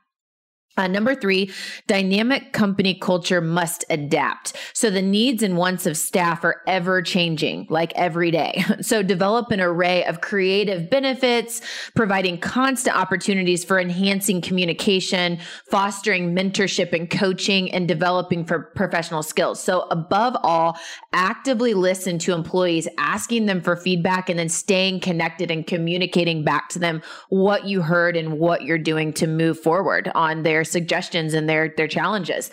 uh, 0.77 0.87
number 0.87 1.15
three, 1.15 1.51
dynamic 1.87 2.51
company 2.51 2.93
culture 2.93 3.39
must 3.39 3.85
adapt. 3.89 4.55
So 4.73 4.89
the 4.89 5.01
needs 5.01 5.41
and 5.41 5.57
wants 5.57 5.85
of 5.85 5.95
staff 5.95 6.43
are 6.43 6.61
ever 6.67 7.01
changing, 7.01 7.67
like 7.69 7.93
every 7.95 8.31
day. 8.31 8.63
So 8.81 9.01
develop 9.01 9.51
an 9.51 9.61
array 9.61 10.03
of 10.03 10.21
creative 10.21 10.89
benefits, 10.89 11.61
providing 11.95 12.37
constant 12.37 12.95
opportunities 12.95 13.63
for 13.63 13.79
enhancing 13.79 14.41
communication, 14.41 15.39
fostering 15.71 16.35
mentorship 16.35 16.93
and 16.93 17.09
coaching, 17.09 17.71
and 17.71 17.87
developing 17.87 18.45
for 18.45 18.59
professional 18.75 19.23
skills. 19.23 19.63
So 19.63 19.87
above 19.91 20.35
all, 20.43 20.77
actively 21.13 21.73
listen 21.73 22.19
to 22.19 22.33
employees, 22.33 22.87
asking 22.97 23.47
them 23.47 23.61
for 23.61 23.75
feedback, 23.75 24.29
and 24.29 24.37
then 24.37 24.49
staying 24.49 24.99
connected 24.99 25.49
and 25.49 25.65
communicating 25.65 26.43
back 26.43 26.69
to 26.69 26.79
them 26.79 27.01
what 27.29 27.65
you 27.65 27.81
heard 27.81 28.15
and 28.15 28.37
what 28.37 28.63
you're 28.63 28.77
doing 28.77 29.13
to 29.13 29.25
move 29.25 29.59
forward 29.59 30.11
on 30.13 30.43
their 30.43 30.64
suggestions 30.65 31.33
and 31.33 31.47
their 31.47 31.69
their 31.69 31.87
challenges. 31.87 32.51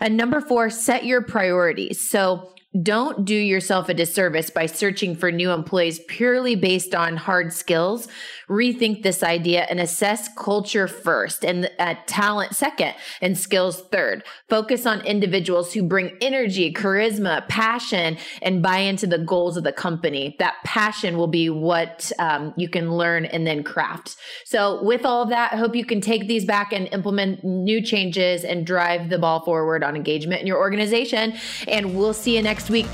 And 0.00 0.16
number 0.16 0.40
4, 0.40 0.70
set 0.70 1.04
your 1.04 1.20
priorities. 1.20 2.00
So 2.00 2.54
don't 2.82 3.24
do 3.24 3.34
yourself 3.34 3.88
a 3.88 3.94
disservice 3.94 4.48
by 4.48 4.66
searching 4.66 5.16
for 5.16 5.32
new 5.32 5.50
employees 5.50 5.98
purely 6.06 6.54
based 6.54 6.94
on 6.94 7.16
hard 7.16 7.52
skills. 7.52 8.06
Rethink 8.48 9.02
this 9.02 9.24
idea 9.24 9.66
and 9.68 9.80
assess 9.80 10.28
culture 10.34 10.86
first 10.86 11.44
and 11.44 11.68
uh, 11.80 11.96
talent 12.06 12.54
second 12.54 12.94
and 13.20 13.36
skills 13.36 13.82
third. 13.90 14.22
Focus 14.48 14.86
on 14.86 15.00
individuals 15.00 15.72
who 15.72 15.82
bring 15.82 16.16
energy, 16.20 16.72
charisma, 16.72 17.46
passion, 17.48 18.16
and 18.40 18.62
buy 18.62 18.78
into 18.78 19.06
the 19.08 19.18
goals 19.18 19.56
of 19.56 19.64
the 19.64 19.72
company. 19.72 20.36
That 20.38 20.54
passion 20.64 21.16
will 21.16 21.26
be 21.26 21.50
what 21.50 22.12
um, 22.20 22.54
you 22.56 22.68
can 22.68 22.92
learn 22.92 23.24
and 23.24 23.44
then 23.48 23.64
craft. 23.64 24.16
So, 24.44 24.80
with 24.84 25.04
all 25.04 25.22
of 25.22 25.28
that, 25.30 25.52
I 25.52 25.56
hope 25.56 25.74
you 25.74 25.84
can 25.84 26.00
take 26.00 26.28
these 26.28 26.44
back 26.44 26.72
and 26.72 26.88
implement 26.92 27.42
new 27.42 27.82
changes 27.82 28.44
and 28.44 28.64
drive 28.64 29.08
the 29.08 29.18
ball 29.18 29.44
forward 29.44 29.82
on 29.82 29.96
engagement 29.96 30.40
in 30.40 30.46
your 30.46 30.58
organization. 30.58 31.34
And 31.66 31.96
we'll 31.96 32.14
see 32.14 32.36
you 32.36 32.42
next 32.42 32.59
next 32.60 32.70
week. 32.70 32.86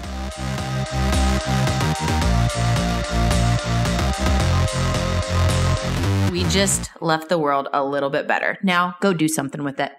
We 6.31 6.45
just 6.51 6.91
left 7.01 7.29
the 7.29 7.39
world 7.39 7.69
a 7.73 7.85
little 7.85 8.11
bit 8.11 8.29
better. 8.29 8.59
Now 8.63 8.95
go 9.01 9.13
do 9.13 9.29
something 9.29 9.65
with 9.65 9.81
it. 9.81 9.93